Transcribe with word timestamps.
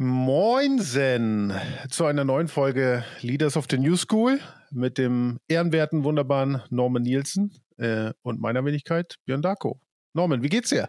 Moinsen 0.00 1.52
zu 1.90 2.04
einer 2.04 2.24
neuen 2.24 2.46
Folge 2.46 3.04
Leaders 3.20 3.56
of 3.56 3.66
the 3.68 3.78
New 3.78 3.96
School 3.96 4.38
mit 4.70 4.96
dem 4.96 5.40
ehrenwerten, 5.48 6.04
wunderbaren 6.04 6.62
Norman 6.70 7.02
Nielsen 7.02 7.52
äh, 7.78 8.12
und 8.22 8.40
meiner 8.40 8.64
Wenigkeit 8.64 9.16
Björn 9.26 9.42
Darko. 9.42 9.80
Norman, 10.12 10.40
wie 10.44 10.50
geht's 10.50 10.68
dir? 10.68 10.88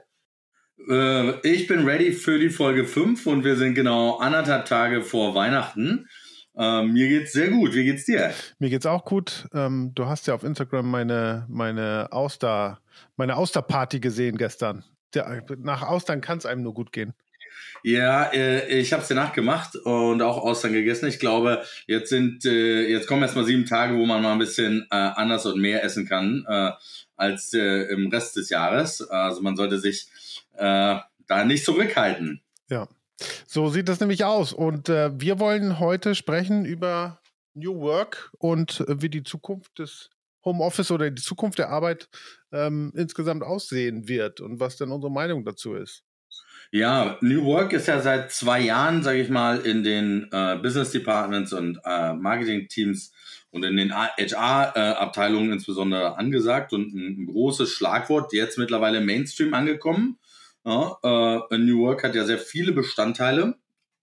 Äh, 0.88 1.40
ich 1.42 1.66
bin 1.66 1.88
ready 1.88 2.12
für 2.12 2.38
die 2.38 2.52
Folge 2.52 2.85
5 2.85 3.26
und 3.26 3.44
wir 3.44 3.56
sind 3.56 3.74
genau 3.74 4.19
anderthalb 4.19 4.65
Tage 4.65 5.01
vor 5.01 5.33
Weihnachten. 5.33 6.07
Äh, 6.55 6.83
mir 6.83 7.10
geht's 7.10 7.33
sehr 7.33 7.49
gut. 7.49 7.73
Wie 7.73 7.85
geht's 7.85 8.05
dir? 8.05 8.31
Mir 8.60 8.69
geht's 8.69 8.85
auch 8.85 9.05
gut. 9.05 9.47
Ähm, 9.55 9.91
du 9.96 10.05
hast 10.05 10.28
ja 10.28 10.35
auf 10.35 10.44
Instagram 10.44 10.87
meine, 10.87 11.47
meine 11.49 12.10
Auster, 12.12 12.79
meine 13.17 13.37
Austerparty 13.37 14.01
gesehen 14.01 14.37
gestern. 14.37 14.83
Der, 15.15 15.44
nach 15.57 15.81
Austern 15.81 16.21
kann 16.21 16.38
es 16.38 16.45
einem 16.45 16.62
nur 16.62 16.76
gut 16.76 16.91
gehen. 16.91 17.16
Ja, 17.84 18.31
äh, 18.34 18.80
ich 18.80 18.94
habe 18.94 19.02
es 19.02 19.08
dir 19.08 19.16
nachgemacht 19.16 19.76
und 19.76 20.22
auch 20.22 20.38
Austern 20.38 20.73
gegessen. 20.73 21.08
Ich 21.08 21.20
glaube, 21.20 21.63
jetzt 21.88 22.09
sind 22.09 22.45
äh, 22.45 22.88
jetzt 22.88 23.08
kommen 23.08 23.22
erst 23.22 23.36
mal 23.36 23.45
sieben 23.45 23.66
Tage, 23.66 23.98
wo 23.98 24.05
man 24.05 24.22
mal 24.22 24.34
ein 24.34 24.40
bisschen 24.40 24.86
äh, 24.91 24.95
anders 24.95 25.45
und 25.45 25.59
mehr 25.59 25.84
essen 25.84 26.08
kann 26.08 26.45
als 27.16 27.53
im 27.53 28.08
Rest 28.08 28.38
des 28.38 28.50
Jahres. 28.50 29.02
Also 29.09 29.41
man 29.41 29.58
sollte 29.58 29.77
sich 29.77 30.08
da 30.58 31.05
nicht 31.45 31.66
zurückhalten. 31.66 32.41
Ja, 32.70 32.88
so 33.45 33.70
sieht 33.70 33.89
das 33.89 34.00
nämlich 34.00 34.23
aus. 34.23 34.53
Und 34.53 34.88
wir 34.88 35.39
wollen 35.39 35.80
heute 35.80 36.16
sprechen 36.16 36.64
über 36.64 37.20
New 37.53 37.81
Work 37.81 38.31
und 38.39 38.86
wie 38.88 39.09
die 39.09 39.23
Zukunft 39.23 39.80
des 39.80 40.09
Homeoffice 40.45 40.91
oder 40.91 41.09
die 41.09 41.22
Zukunft 41.22 41.59
der 41.59 41.70
Arbeit 41.70 42.09
ähm, 42.52 42.91
insgesamt 42.95 43.44
aussehen 43.44 44.08
wird 44.08 44.41
und 44.41 44.59
was 44.59 44.78
denn 44.78 44.91
unsere 44.91 45.12
Meinung 45.12 45.45
dazu 45.45 45.73
ist. 45.73 46.03
Ja, 46.72 47.18
New 47.22 47.46
Work 47.46 47.74
ist 47.74 47.88
ja 47.88 48.00
seit 48.00 48.32
zwei 48.32 48.62
Jahren, 48.62 49.02
sage 49.02 49.20
ich 49.22 49.30
mal, 49.30 49.60
in 49.60 49.84
den 49.84 50.30
äh, 50.32 50.56
Business 50.62 50.92
Departments 50.92 51.52
und 51.52 51.80
äh, 51.84 52.14
Marketing 52.14 52.67
Teams 52.67 53.12
und 53.50 53.66
in 53.66 53.76
den 53.76 53.92
HR-Abteilungen 53.92 55.50
äh, 55.50 55.53
insbesondere 55.53 56.18
angesagt 56.18 56.72
und 56.73 56.94
ein, 56.94 57.22
ein, 57.22 57.26
großes 57.26 57.72
Schlagwort, 57.72 58.34
jetzt 58.34 58.59
mittlerweile 58.59 59.02
Mainstream 59.02 59.56
angekommen. 59.56 60.20
Ja, 60.64 60.98
äh, 61.03 61.58
New 61.58 61.80
Work 61.80 62.03
hat 62.03 62.14
ja 62.14 62.26
sehr 62.26 62.38
viele 62.38 62.72
Bestandteile, 62.72 63.56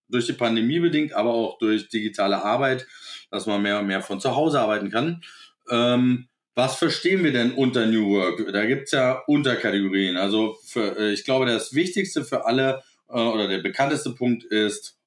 durch 0.09 0.27
die 0.27 0.33
Pandemie 0.33 0.81
bedingt, 0.81 1.13
aber 1.13 1.31
auch 1.31 1.59
durch 1.59 1.89
digitale 1.89 2.43
Arbeit, 2.43 2.87
dass 3.31 3.47
man 3.47 3.63
mehr 3.63 3.79
und 3.79 3.87
mehr 3.87 4.03
von 4.03 4.21
zu 4.21 4.35
Hause 4.35 4.61
arbeiten 4.61 4.91
kann. 4.91 5.23
Ähm, 5.71 6.29
was 6.57 6.77
verstehen 6.77 7.23
wir 7.23 7.33
denn 7.33 7.53
unter 7.53 7.87
New 7.87 8.09
Work? 8.09 8.51
Da 8.51 8.65
gibt's 8.65 8.91
ja 8.91 9.23
Unterkategorien. 9.27 10.17
Also 10.17 10.57
für, 10.65 10.99
äh, 10.99 11.13
ich 11.13 11.25
glaube, 11.25 11.45
das 11.45 11.75
Wichtigste 11.75 12.25
für 12.25 12.47
alle 12.47 12.83
äh, 13.11 13.21
oder 13.21 13.47
der 13.47 13.59
bekannteste 13.59 14.13
Punkt 14.13 14.43
ist 14.43 14.99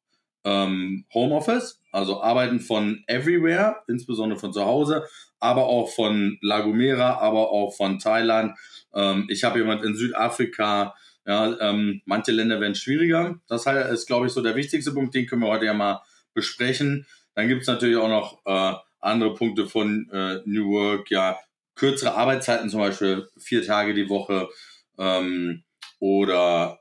ähm, 0.46 1.06
Homeoffice, 1.12 1.82
also 1.92 2.22
Arbeiten 2.22 2.60
von 2.60 3.04
everywhere, 3.08 3.78
insbesondere 3.88 4.40
von 4.40 4.54
zu 4.54 4.64
Hause, 4.64 5.06
aber 5.40 5.66
auch 5.66 5.90
von 5.90 6.38
La 6.42 6.62
Gomera, 6.62 7.18
aber 7.18 7.50
auch 7.50 7.76
von 7.76 7.98
Thailand. 7.98 8.56
Ähm, 8.94 9.26
ich 9.28 9.44
habe 9.44 9.58
jemand 9.58 9.84
in 9.84 9.96
Südafrika. 9.96 10.94
Ja, 11.26 11.60
ähm, 11.60 12.02
manche 12.06 12.32
Länder 12.32 12.62
werden 12.62 12.76
schwieriger. 12.76 13.40
Das 13.48 13.66
ist, 13.66 14.06
glaube 14.06 14.28
ich, 14.28 14.34
so 14.34 14.42
der 14.42 14.56
wichtigste 14.56 14.92
Punkt. 14.92 15.16
Den 15.16 15.26
können 15.26 15.42
wir 15.42 15.50
heute 15.50 15.66
ja 15.66 15.74
mal 15.74 16.02
besprechen. 16.34 17.08
Dann 17.34 17.48
gibt's 17.48 17.68
natürlich 17.68 17.98
auch 17.98 18.08
noch 18.08 18.40
äh, 18.46 18.78
andere 19.00 19.34
Punkte 19.34 19.68
von 19.68 20.10
äh, 20.12 20.42
New 20.46 20.72
Work, 20.72 21.10
ja, 21.12 21.38
kürzere 21.76 22.16
Arbeitszeiten 22.16 22.70
zum 22.70 22.82
Beispiel, 22.82 23.30
vier 23.38 23.66
Tage 23.66 23.94
die 23.94 24.10
Woche 24.10 24.50
ähm, 24.98 25.64
oder 26.00 26.78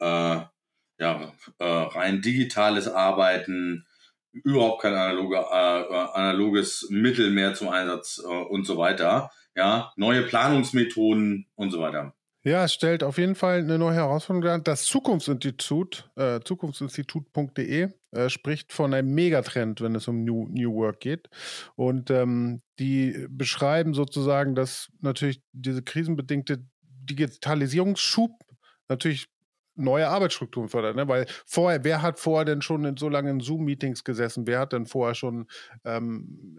äh, 0.98 1.02
ja, 1.02 1.32
äh, 1.58 1.64
rein 1.64 2.20
digitales 2.20 2.88
Arbeiten, 2.88 3.86
überhaupt 4.32 4.82
kein 4.82 4.94
analoge, 4.94 5.36
äh, 5.36 5.40
analoges 5.40 6.88
Mittel 6.90 7.30
mehr 7.30 7.54
zum 7.54 7.68
Einsatz 7.68 8.20
äh, 8.22 8.28
und 8.28 8.64
so 8.64 8.76
weiter. 8.76 9.30
Ja, 9.54 9.92
neue 9.96 10.22
Planungsmethoden 10.22 11.46
und 11.54 11.70
so 11.70 11.80
weiter. 11.80 12.14
Ja, 12.44 12.64
es 12.64 12.72
stellt 12.72 13.02
auf 13.02 13.18
jeden 13.18 13.34
Fall 13.34 13.58
eine 13.58 13.78
neue 13.78 13.94
Herausforderung 13.94 14.42
dar. 14.42 14.58
Das 14.58 14.84
Zukunftsinstitut, 14.84 16.08
äh, 16.16 16.40
zukunftsinstitut.de, 16.40 17.88
äh, 18.12 18.28
spricht 18.28 18.72
von 18.72 18.94
einem 18.94 19.14
Megatrend, 19.14 19.80
wenn 19.80 19.94
es 19.94 20.08
um 20.08 20.24
New, 20.24 20.48
New 20.48 20.74
Work 20.74 21.00
geht. 21.00 21.28
Und 21.76 22.10
ähm, 22.10 22.62
die 22.78 23.26
beschreiben 23.28 23.94
sozusagen, 23.94 24.54
dass 24.54 24.90
natürlich 25.00 25.42
diese 25.52 25.82
krisenbedingte 25.82 26.64
Digitalisierungsschub 26.82 28.30
natürlich 28.88 29.28
neue 29.74 30.08
Arbeitsstrukturen 30.08 30.68
fördert. 30.68 30.96
Ne? 30.96 31.06
Weil 31.08 31.26
vorher, 31.46 31.84
wer 31.84 32.02
hat 32.02 32.18
vorher 32.18 32.44
denn 32.44 32.62
schon 32.62 32.84
in 32.84 32.96
so 32.96 33.08
langen 33.08 33.40
Zoom-Meetings 33.40 34.04
gesessen? 34.04 34.46
Wer 34.46 34.60
hat 34.60 34.72
denn 34.72 34.86
vorher 34.86 35.14
schon 35.14 35.46
ähm, 35.84 36.58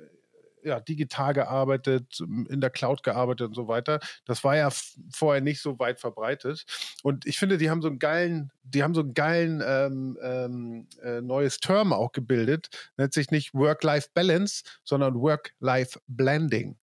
ja, 0.64 0.80
digital 0.80 1.34
gearbeitet, 1.34 2.20
in 2.20 2.62
der 2.62 2.70
Cloud 2.70 3.04
gearbeitet 3.04 3.48
und 3.48 3.54
so 3.54 3.68
weiter. 3.68 4.00
Das 4.26 4.44
war 4.44 4.56
ja 4.56 4.70
vorher 5.14 5.42
nicht 5.42 5.62
so 5.62 5.80
weit 5.80 6.00
verbreitet. 6.00 6.66
Und 7.04 7.26
ich 7.26 7.38
finde, 7.38 7.58
die 7.58 7.70
haben 7.70 7.82
so 7.82 7.88
einen 7.88 8.00
geilen, 8.00 8.52
die 8.64 8.84
haben 8.84 8.94
so 8.94 9.02
einen 9.02 9.14
geilen 9.14 9.64
ähm, 9.66 10.18
ähm, 10.22 10.88
äh, 11.02 11.22
neues 11.22 11.60
Term 11.60 11.94
auch 11.94 12.12
gebildet. 12.12 12.70
Nennt 12.98 13.14
sich 13.14 13.32
nicht 13.32 13.54
Work-Life-Balance, 13.54 14.64
sondern 14.84 15.16
Work-Life-Blending. 15.16 16.78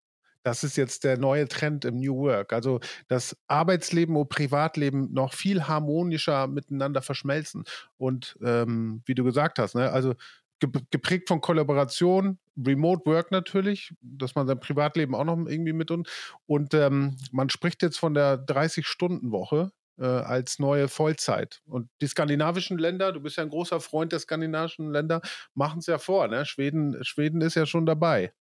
Das 0.45 0.63
ist 0.63 0.77
jetzt 0.77 1.03
der 1.03 1.17
neue 1.17 1.47
Trend 1.47 1.85
im 1.85 1.97
New 1.97 2.17
Work. 2.17 2.53
Also 2.53 2.79
das 3.07 3.35
Arbeitsleben 3.47 4.15
und 4.15 4.29
Privatleben 4.29 5.11
noch 5.11 5.33
viel 5.33 5.67
harmonischer 5.67 6.45
miteinander 6.45 7.01
verschmelzen. 7.01 7.63
Und 7.97 8.37
ähm, 8.43 9.01
wie 9.05 9.15
du 9.15 9.23
gesagt 9.23 9.57
hast, 9.57 9.73
ne, 9.73 9.91
also 9.91 10.13
geprägt 10.59 11.27
von 11.27 11.41
Kollaboration, 11.41 12.39
Remote 12.57 13.05
Work 13.05 13.31
natürlich, 13.31 13.93
dass 14.01 14.35
man 14.35 14.47
sein 14.47 14.59
Privatleben 14.59 15.15
auch 15.15 15.25
noch 15.25 15.37
irgendwie 15.47 15.73
mit 15.73 15.91
und 15.91 16.09
und 16.45 16.73
ähm, 16.73 17.17
man 17.31 17.49
spricht 17.49 17.81
jetzt 17.81 17.97
von 17.97 18.13
der 18.13 18.45
30-Stunden-Woche 18.45 19.71
äh, 19.97 20.05
als 20.05 20.59
neue 20.59 20.87
Vollzeit. 20.87 21.61
Und 21.65 21.89
die 22.01 22.07
skandinavischen 22.07 22.77
Länder, 22.77 23.11
du 23.11 23.19
bist 23.21 23.37
ja 23.37 23.43
ein 23.43 23.49
großer 23.49 23.79
Freund 23.79 24.11
der 24.11 24.19
skandinavischen 24.19 24.91
Länder, 24.91 25.21
machen 25.53 25.79
es 25.79 25.87
ja 25.87 25.97
vor. 25.97 26.27
Ne? 26.27 26.45
Schweden, 26.45 27.03
Schweden 27.03 27.41
ist 27.41 27.55
ja 27.55 27.65
schon 27.65 27.85
dabei. 27.85 28.33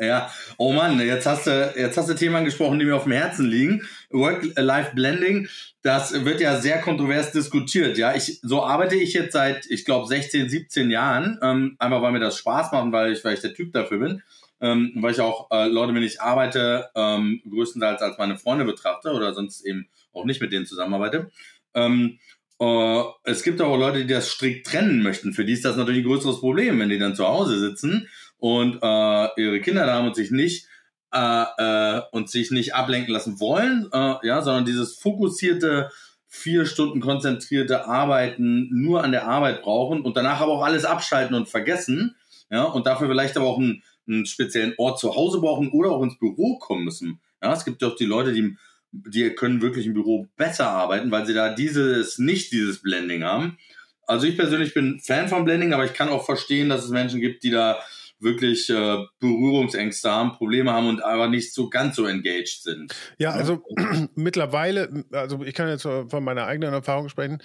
Ja, 0.00 0.30
oh 0.56 0.72
Mann, 0.72 0.98
jetzt 1.00 1.26
hast 1.26 1.46
du, 1.46 1.72
jetzt 1.76 1.96
hast 1.96 2.08
du 2.08 2.14
Themen 2.14 2.36
angesprochen, 2.36 2.78
die 2.78 2.84
mir 2.84 2.96
auf 2.96 3.04
dem 3.04 3.12
Herzen 3.12 3.46
liegen. 3.46 3.82
Work-Life-Blending, 4.10 5.48
das 5.82 6.24
wird 6.24 6.40
ja 6.40 6.60
sehr 6.60 6.80
kontrovers 6.80 7.32
diskutiert. 7.32 7.98
Ja, 7.98 8.14
ich, 8.14 8.40
so 8.42 8.62
arbeite 8.62 8.96
ich 8.96 9.12
jetzt 9.12 9.32
seit, 9.32 9.66
ich 9.66 9.84
glaube, 9.84 10.06
16, 10.06 10.48
17 10.48 10.90
Jahren. 10.90 11.38
Ähm, 11.42 11.76
einfach 11.78 12.00
weil 12.00 12.12
mir 12.12 12.20
das 12.20 12.38
Spaß 12.38 12.72
macht, 12.72 12.92
weil 12.92 13.12
ich, 13.12 13.24
weil 13.24 13.34
ich 13.34 13.40
der 13.40 13.54
Typ 13.54 13.72
dafür 13.72 13.98
bin. 13.98 14.22
Ähm, 14.60 14.92
weil 14.96 15.12
ich 15.12 15.20
auch 15.20 15.50
äh, 15.50 15.66
Leute, 15.66 15.94
wenn 15.94 16.04
ich 16.04 16.20
arbeite, 16.20 16.88
ähm, 16.94 17.42
größtenteils 17.50 18.00
als 18.00 18.16
meine 18.16 18.38
Freunde 18.38 18.64
betrachte 18.64 19.10
oder 19.10 19.34
sonst 19.34 19.66
eben 19.66 19.88
auch 20.12 20.24
nicht 20.24 20.40
mit 20.40 20.52
denen 20.52 20.66
zusammenarbeite. 20.66 21.30
Ähm, 21.74 22.18
äh, 22.60 23.02
es 23.24 23.42
gibt 23.42 23.60
aber 23.60 23.76
Leute, 23.76 24.06
die 24.06 24.12
das 24.12 24.30
strikt 24.30 24.68
trennen 24.68 25.02
möchten. 25.02 25.32
Für 25.32 25.44
die 25.44 25.54
ist 25.54 25.64
das 25.64 25.76
natürlich 25.76 26.04
ein 26.04 26.08
größeres 26.08 26.38
Problem, 26.38 26.78
wenn 26.78 26.90
die 26.90 26.98
dann 26.98 27.16
zu 27.16 27.26
Hause 27.26 27.58
sitzen 27.58 28.08
und 28.42 28.80
äh, 28.82 29.40
ihre 29.40 29.60
Kinder 29.60 29.86
da 29.86 29.94
haben 29.94 30.08
und 30.08 30.16
sich 30.16 30.32
nicht 30.32 30.66
äh, 31.12 31.44
äh, 31.58 32.02
und 32.10 32.28
sich 32.28 32.50
nicht 32.50 32.74
ablenken 32.74 33.14
lassen 33.14 33.38
wollen, 33.38 33.88
äh, 33.92 34.14
ja, 34.26 34.42
sondern 34.42 34.64
dieses 34.64 34.96
fokussierte 34.96 35.92
vier 36.26 36.66
Stunden 36.66 37.00
konzentrierte 37.00 37.86
Arbeiten 37.86 38.68
nur 38.72 39.04
an 39.04 39.12
der 39.12 39.28
Arbeit 39.28 39.62
brauchen 39.62 40.00
und 40.00 40.16
danach 40.16 40.40
aber 40.40 40.54
auch 40.54 40.64
alles 40.64 40.84
abschalten 40.84 41.36
und 41.36 41.48
vergessen, 41.48 42.16
ja, 42.50 42.64
und 42.64 42.84
dafür 42.88 43.06
vielleicht 43.06 43.36
aber 43.36 43.46
auch 43.46 43.58
einen, 43.58 43.84
einen 44.08 44.26
speziellen 44.26 44.74
Ort 44.76 44.98
zu 44.98 45.14
Hause 45.14 45.40
brauchen 45.40 45.70
oder 45.70 45.92
auch 45.92 46.02
ins 46.02 46.18
Büro 46.18 46.58
kommen 46.58 46.82
müssen. 46.82 47.20
Ja, 47.40 47.52
es 47.52 47.64
gibt 47.64 47.80
doch 47.80 47.94
die 47.94 48.06
Leute, 48.06 48.32
die 48.32 48.56
die 48.90 49.30
können 49.30 49.62
wirklich 49.62 49.86
im 49.86 49.94
Büro 49.94 50.26
besser 50.36 50.68
arbeiten, 50.68 51.12
weil 51.12 51.24
sie 51.26 51.32
da 51.32 51.54
dieses 51.54 52.18
nicht 52.18 52.50
dieses 52.52 52.82
Blending 52.82 53.22
haben. 53.22 53.56
Also 54.04 54.26
ich 54.26 54.36
persönlich 54.36 54.74
bin 54.74 54.98
Fan 54.98 55.28
von 55.28 55.44
Blending, 55.44 55.72
aber 55.72 55.84
ich 55.84 55.94
kann 55.94 56.08
auch 56.08 56.26
verstehen, 56.26 56.68
dass 56.68 56.84
es 56.84 56.90
Menschen 56.90 57.20
gibt, 57.20 57.44
die 57.44 57.50
da 57.50 57.78
wirklich 58.22 58.70
äh, 58.70 58.98
Berührungsängste 59.20 60.10
haben, 60.10 60.32
Probleme 60.32 60.72
haben 60.72 60.88
und 60.88 61.04
aber 61.04 61.28
nicht 61.28 61.54
so 61.54 61.68
ganz 61.68 61.96
so 61.96 62.06
engaged 62.06 62.62
sind. 62.62 62.94
Ja, 63.18 63.30
also 63.30 63.62
mittlerweile, 64.14 65.04
also 65.12 65.42
ich 65.42 65.54
kann 65.54 65.68
jetzt 65.68 65.82
von 65.82 66.24
meiner 66.24 66.46
eigenen 66.46 66.72
Erfahrung 66.72 67.08
sprechen, 67.08 67.42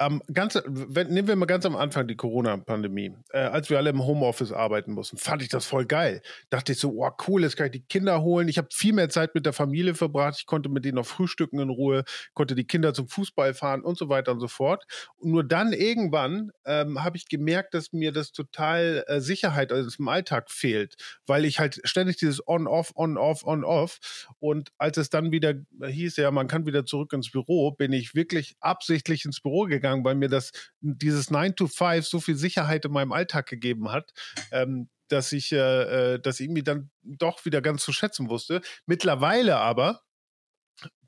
am 0.00 0.22
ganz, 0.32 0.58
wenn, 0.66 1.08
nehmen 1.08 1.28
wir 1.28 1.36
mal 1.36 1.44
ganz 1.44 1.66
am 1.66 1.76
Anfang 1.76 2.08
die 2.08 2.16
Corona-Pandemie, 2.16 3.12
äh, 3.32 3.40
als 3.40 3.68
wir 3.68 3.76
alle 3.76 3.90
im 3.90 4.02
Homeoffice 4.02 4.50
arbeiten 4.50 4.92
mussten, 4.92 5.18
fand 5.18 5.42
ich 5.42 5.50
das 5.50 5.66
voll 5.66 5.84
geil. 5.84 6.22
Dachte 6.48 6.72
ich 6.72 6.78
so, 6.78 6.94
oh 6.96 7.10
cool, 7.28 7.42
jetzt 7.42 7.58
kann 7.58 7.66
ich 7.66 7.72
die 7.72 7.82
Kinder 7.82 8.22
holen. 8.22 8.48
Ich 8.48 8.56
habe 8.56 8.68
viel 8.72 8.94
mehr 8.94 9.10
Zeit 9.10 9.34
mit 9.34 9.44
der 9.44 9.52
Familie 9.52 9.94
verbracht. 9.94 10.36
Ich 10.38 10.46
konnte 10.46 10.70
mit 10.70 10.86
denen 10.86 10.94
noch 10.94 11.04
frühstücken 11.04 11.60
in 11.60 11.68
Ruhe, 11.68 12.04
konnte 12.32 12.54
die 12.54 12.66
Kinder 12.66 12.94
zum 12.94 13.08
Fußball 13.08 13.52
fahren 13.52 13.82
und 13.82 13.98
so 13.98 14.08
weiter 14.08 14.32
und 14.32 14.40
so 14.40 14.48
fort. 14.48 14.86
Und 15.18 15.32
nur 15.32 15.44
dann 15.44 15.74
irgendwann 15.74 16.50
ähm, 16.64 17.04
habe 17.04 17.18
ich 17.18 17.28
gemerkt, 17.28 17.74
dass 17.74 17.92
mir 17.92 18.10
das 18.10 18.32
total 18.32 19.04
äh, 19.06 19.20
Sicherheit 19.20 19.70
also 19.70 19.90
im 19.98 20.08
Alltag 20.08 20.50
fehlt, 20.50 20.94
weil 21.26 21.44
ich 21.44 21.58
halt 21.58 21.78
ständig 21.84 22.16
dieses 22.16 22.46
On-Off, 22.48 22.92
On-Off, 22.96 23.46
On-Off. 23.46 23.98
Und 24.38 24.70
als 24.78 24.96
es 24.96 25.10
dann 25.10 25.30
wieder 25.30 25.56
hieß, 25.86 26.16
ja, 26.16 26.30
man 26.30 26.48
kann 26.48 26.64
wieder 26.64 26.86
zurück 26.86 27.12
ins 27.12 27.30
Büro, 27.30 27.72
bin 27.72 27.92
ich 27.92 28.14
wirklich 28.14 28.56
absichtlich 28.60 29.26
ins 29.26 29.42
Büro 29.42 29.64
gegangen 29.64 29.89
gegangen, 29.90 30.04
weil 30.04 30.14
mir 30.14 30.28
das 30.28 30.52
dieses 30.80 31.30
9 31.30 31.56
to 31.56 31.66
5 31.66 32.06
so 32.06 32.20
viel 32.20 32.36
Sicherheit 32.36 32.84
in 32.84 32.92
meinem 32.92 33.12
Alltag 33.12 33.46
gegeben 33.46 33.90
hat. 33.90 34.12
Ähm, 34.50 34.88
dass 35.08 35.32
ich 35.32 35.50
äh, 35.52 36.14
äh, 36.14 36.20
das 36.20 36.38
irgendwie 36.38 36.62
dann 36.62 36.90
doch 37.02 37.44
wieder 37.44 37.60
ganz 37.60 37.82
zu 37.82 37.92
schätzen 37.92 38.28
wusste. 38.28 38.60
Mittlerweile 38.86 39.56
aber, 39.56 40.02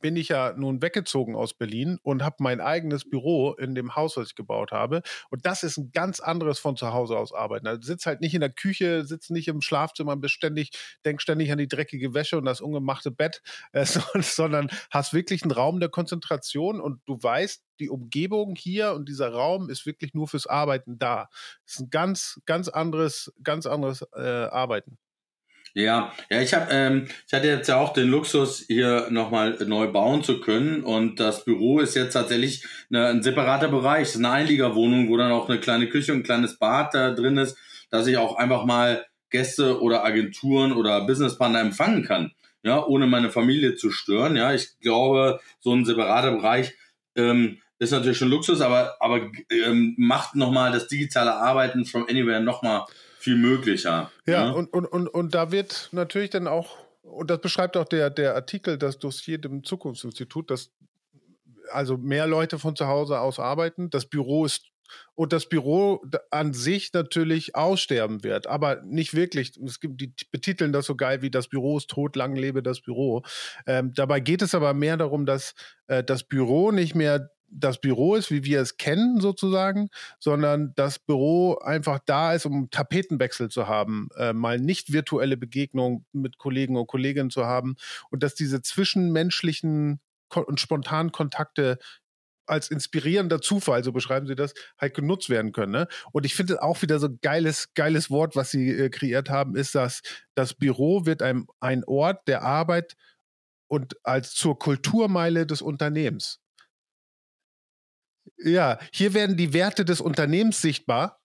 bin 0.01 0.17
ich 0.17 0.29
ja 0.29 0.53
nun 0.57 0.83
weggezogen 0.83 1.37
aus 1.37 1.55
Berlin 1.55 1.99
und 2.03 2.23
habe 2.23 2.37
mein 2.41 2.61
eigenes 2.61 3.09
Büro 3.09 3.53
in 3.53 3.75
dem 3.75 3.95
Haus, 3.95 4.17
was 4.17 4.29
ich 4.29 4.35
gebaut 4.35 4.73
habe. 4.73 5.03
Und 5.31 5.47
das 5.47 5.63
ist 5.63 5.79
ein 5.79 5.93
ganz 5.93 6.21
anderes 6.21 6.59
von 6.59 6.77
zu 6.77 6.93
Hause 6.93 7.17
aus 7.17 7.33
arbeiten. 7.33 7.67
Also 7.67 7.83
sitzt 7.83 8.05
halt 8.05 8.21
nicht 8.21 8.35
in 8.35 8.41
der 8.41 8.53
Küche, 8.53 9.05
sitzt 9.05 9.31
nicht 9.31 9.49
im 9.49 9.63
Schlafzimmer, 9.63 10.17
bist 10.17 10.35
ständig, 10.35 10.71
denk 11.05 11.23
ständig 11.23 11.53
an 11.53 11.59
die 11.59 11.69
dreckige 11.69 12.15
Wäsche 12.15 12.37
und 12.37 12.45
das 12.45 12.61
ungemachte 12.61 13.11
Bett, 13.11 13.43
äh, 13.73 13.87
sondern 13.87 14.69
hast 14.91 15.15
wirklich 15.15 15.43
einen 15.43 15.53
Raum 15.53 15.81
der 15.81 15.89
Konzentration 15.89 16.81
und 16.81 17.01
du 17.07 17.23
weißt, 17.23 17.63
die 17.81 17.89
Umgebung 17.89 18.55
hier 18.57 18.93
und 18.93 19.09
dieser 19.09 19.33
Raum 19.33 19.71
ist 19.71 19.87
wirklich 19.87 20.15
nur 20.15 20.29
fürs 20.29 20.47
Arbeiten 20.47 20.99
da. 20.99 21.29
Das 21.65 21.75
ist 21.75 21.81
ein 21.81 21.91
ganz, 21.91 22.41
ganz 22.45 22.69
anderes, 22.69 23.33
ganz 23.43 23.67
anderes 23.67 24.03
äh, 24.15 24.21
Arbeiten. 24.21 24.99
Ja, 25.75 26.13
ja, 26.31 26.41
ich 26.43 26.53
habe, 26.53 26.67
ähm, 26.71 27.07
ich 27.27 27.33
hatte 27.33 27.47
jetzt 27.47 27.67
ja 27.67 27.79
auch 27.79 27.95
den 27.95 28.09
Luxus, 28.09 28.65
hier 28.67 29.07
nochmal 29.11 29.57
neu 29.67 29.87
bauen 29.91 30.23
zu 30.23 30.41
können 30.41 30.85
und 30.85 31.19
das 31.19 31.47
Büro 31.47 31.81
ist 31.81 31.95
jetzt 31.95 32.13
tatsächlich 32.13 32.67
eine, 32.91 33.07
ein 33.07 33.23
separater 33.23 33.69
Bereich, 33.69 34.15
eine 34.15 34.31
Einliegerwohnung, 34.31 35.09
wo 35.09 35.17
dann 35.17 35.33
auch 35.33 35.49
eine 35.49 35.61
kleine 35.61 35.89
Küche 35.89 36.13
und 36.13 36.19
ein 36.19 36.25
kleines 36.25 36.59
Bad 36.59 36.93
da 36.95 37.13
drin 37.13 37.39
ist, 37.39 37.57
dass 37.89 38.07
ich 38.07 38.19
auch 38.19 38.37
einfach 38.37 38.67
mal 38.67 39.07
Gäste 39.31 39.81
oder 39.81 40.05
Agenturen 40.05 40.73
oder 40.73 41.07
Businesspartner 41.07 41.61
empfangen 41.61 42.05
kann, 42.05 42.33
ja, 42.63 42.85
ohne 42.85 43.07
meine 43.07 43.31
Familie 43.31 43.75
zu 43.75 43.91
stören. 43.91 44.37
Ja, 44.37 44.53
ich 44.53 44.79
glaube, 44.81 45.41
so 45.61 45.73
ein 45.73 45.87
separater 45.87 46.33
Bereich 46.33 46.75
ähm, 47.17 47.63
ist 47.79 47.93
natürlich 47.93 48.19
schon 48.19 48.29
Luxus, 48.29 48.61
aber 48.61 48.97
aber 49.01 49.31
ähm, 49.51 49.95
macht 49.97 50.35
nochmal 50.35 50.71
das 50.71 50.87
digitale 50.89 51.35
Arbeiten 51.35 51.87
from 51.87 52.07
anywhere 52.11 52.41
nochmal 52.43 52.85
viel 53.23 53.37
möglicher. 53.37 54.11
Ja, 54.27 54.47
ne? 54.47 54.55
und, 54.55 54.73
und, 54.73 54.87
und, 54.87 55.09
und 55.09 55.35
da 55.35 55.53
wird 55.53 55.89
natürlich 55.93 56.31
dann 56.31 56.49
auch, 56.49 56.77
und 57.03 57.31
das 57.31 57.41
beschreibt 57.41 57.77
auch 57.77 57.85
der, 57.85 58.11
der 58.11 58.35
Artikel, 58.35 58.79
das 58.79 58.99
Dossier 58.99 59.39
dem 59.39 59.63
Zukunftsinstitut, 59.63 60.51
dass 60.51 60.73
also 61.71 61.97
mehr 61.97 62.27
Leute 62.27 62.59
von 62.59 62.75
zu 62.75 62.87
Hause 62.87 63.21
aus 63.21 63.39
arbeiten. 63.39 63.91
Das 63.91 64.07
Büro 64.07 64.45
ist 64.45 64.73
und 65.15 65.33
das 65.33 65.49
Büro 65.49 66.03
an 66.31 66.53
sich 66.53 66.93
natürlich 66.93 67.55
aussterben 67.55 68.25
wird, 68.25 68.47
aber 68.47 68.83
nicht 68.83 69.15
wirklich. 69.15 69.57
Es 69.65 69.81
gibt 69.81 70.01
die 70.01 70.13
betiteln 70.31 70.73
das 70.73 70.87
so 70.87 70.97
geil 70.97 71.23
wie 71.23 71.31
das 71.31 71.49
Büro 71.49 71.79
ist 71.79 71.89
tot, 71.89 72.17
lang 72.17 72.35
lebe 72.37 72.63
das 72.63 72.81
Büro. 72.81 73.23
Ähm, 73.67 73.93
dabei 73.95 74.21
geht 74.21 74.43
es 74.43 74.55
aber 74.55 74.75
mehr 74.75 74.97
darum, 74.97 75.25
dass 75.25 75.55
äh, 75.87 76.05
das 76.05 76.25
Büro 76.25 76.73
nicht 76.73 76.95
mehr 76.95 77.31
das 77.55 77.81
Büro 77.81 78.15
ist, 78.15 78.31
wie 78.31 78.45
wir 78.45 78.61
es 78.61 78.77
kennen 78.77 79.21
sozusagen, 79.21 79.89
sondern 80.19 80.73
das 80.75 80.99
Büro 80.99 81.57
einfach 81.59 81.99
da 82.05 82.33
ist, 82.33 82.47
um 82.47 82.71
Tapetenwechsel 82.71 83.51
zu 83.51 83.69
haben, 83.69 84.09
äh, 84.17 84.33
mal 84.33 84.59
nicht 84.59 84.93
virtuelle 84.93 85.37
Begegnungen 85.37 86.07
mit 86.13 86.39
Kollegen 86.39 86.77
und 86.77 86.87
Kolleginnen 86.87 87.31
zu 87.31 87.45
haben 87.47 87.77
und 88.11 88.23
dass 88.23 88.35
diese 88.35 88.63
zwischenmenschlichen 88.63 90.01
und 90.35 90.61
spontanen 90.61 91.13
Kontakte 91.13 91.79
als 92.47 92.71
inspirierender 92.71 93.41
Zufall, 93.41 93.85
so 93.85 93.93
beschreiben 93.93 94.27
sie 94.27 94.35
das, 94.35 94.55
halt 94.79 94.95
genutzt 94.95 95.31
werden 95.31 95.53
können. 95.53 95.73
Ne? 95.73 95.89
Und 96.13 96.27
ich 96.27 96.35
finde 96.35 96.63
auch 96.63 96.83
wieder 96.83 96.99
so 96.99 97.09
geiles, 97.23 97.73
geiles 97.75 98.11
Wort, 98.11 98.35
was 98.35 98.51
sie 98.51 98.71
äh, 98.71 98.89
kreiert 98.91 99.31
haben, 99.31 99.57
ist, 99.57 99.75
dass 99.75 100.03
das 100.35 100.55
Büro 100.55 101.07
wird 101.07 101.23
ein, 101.23 101.47
ein 101.61 101.85
Ort 101.85 102.27
der 102.27 102.43
Arbeit 102.43 102.97
und 103.69 103.97
als 104.05 104.35
zur 104.35 104.59
Kulturmeile 104.59 105.47
des 105.47 105.63
Unternehmens. 105.63 106.42
Ja, 108.45 108.79
hier 108.93 109.15
werden 109.15 109.37
die 109.37 109.53
Werte 109.53 109.85
des 109.85 110.01
Unternehmens 110.01 110.61
sichtbar. 110.61 111.19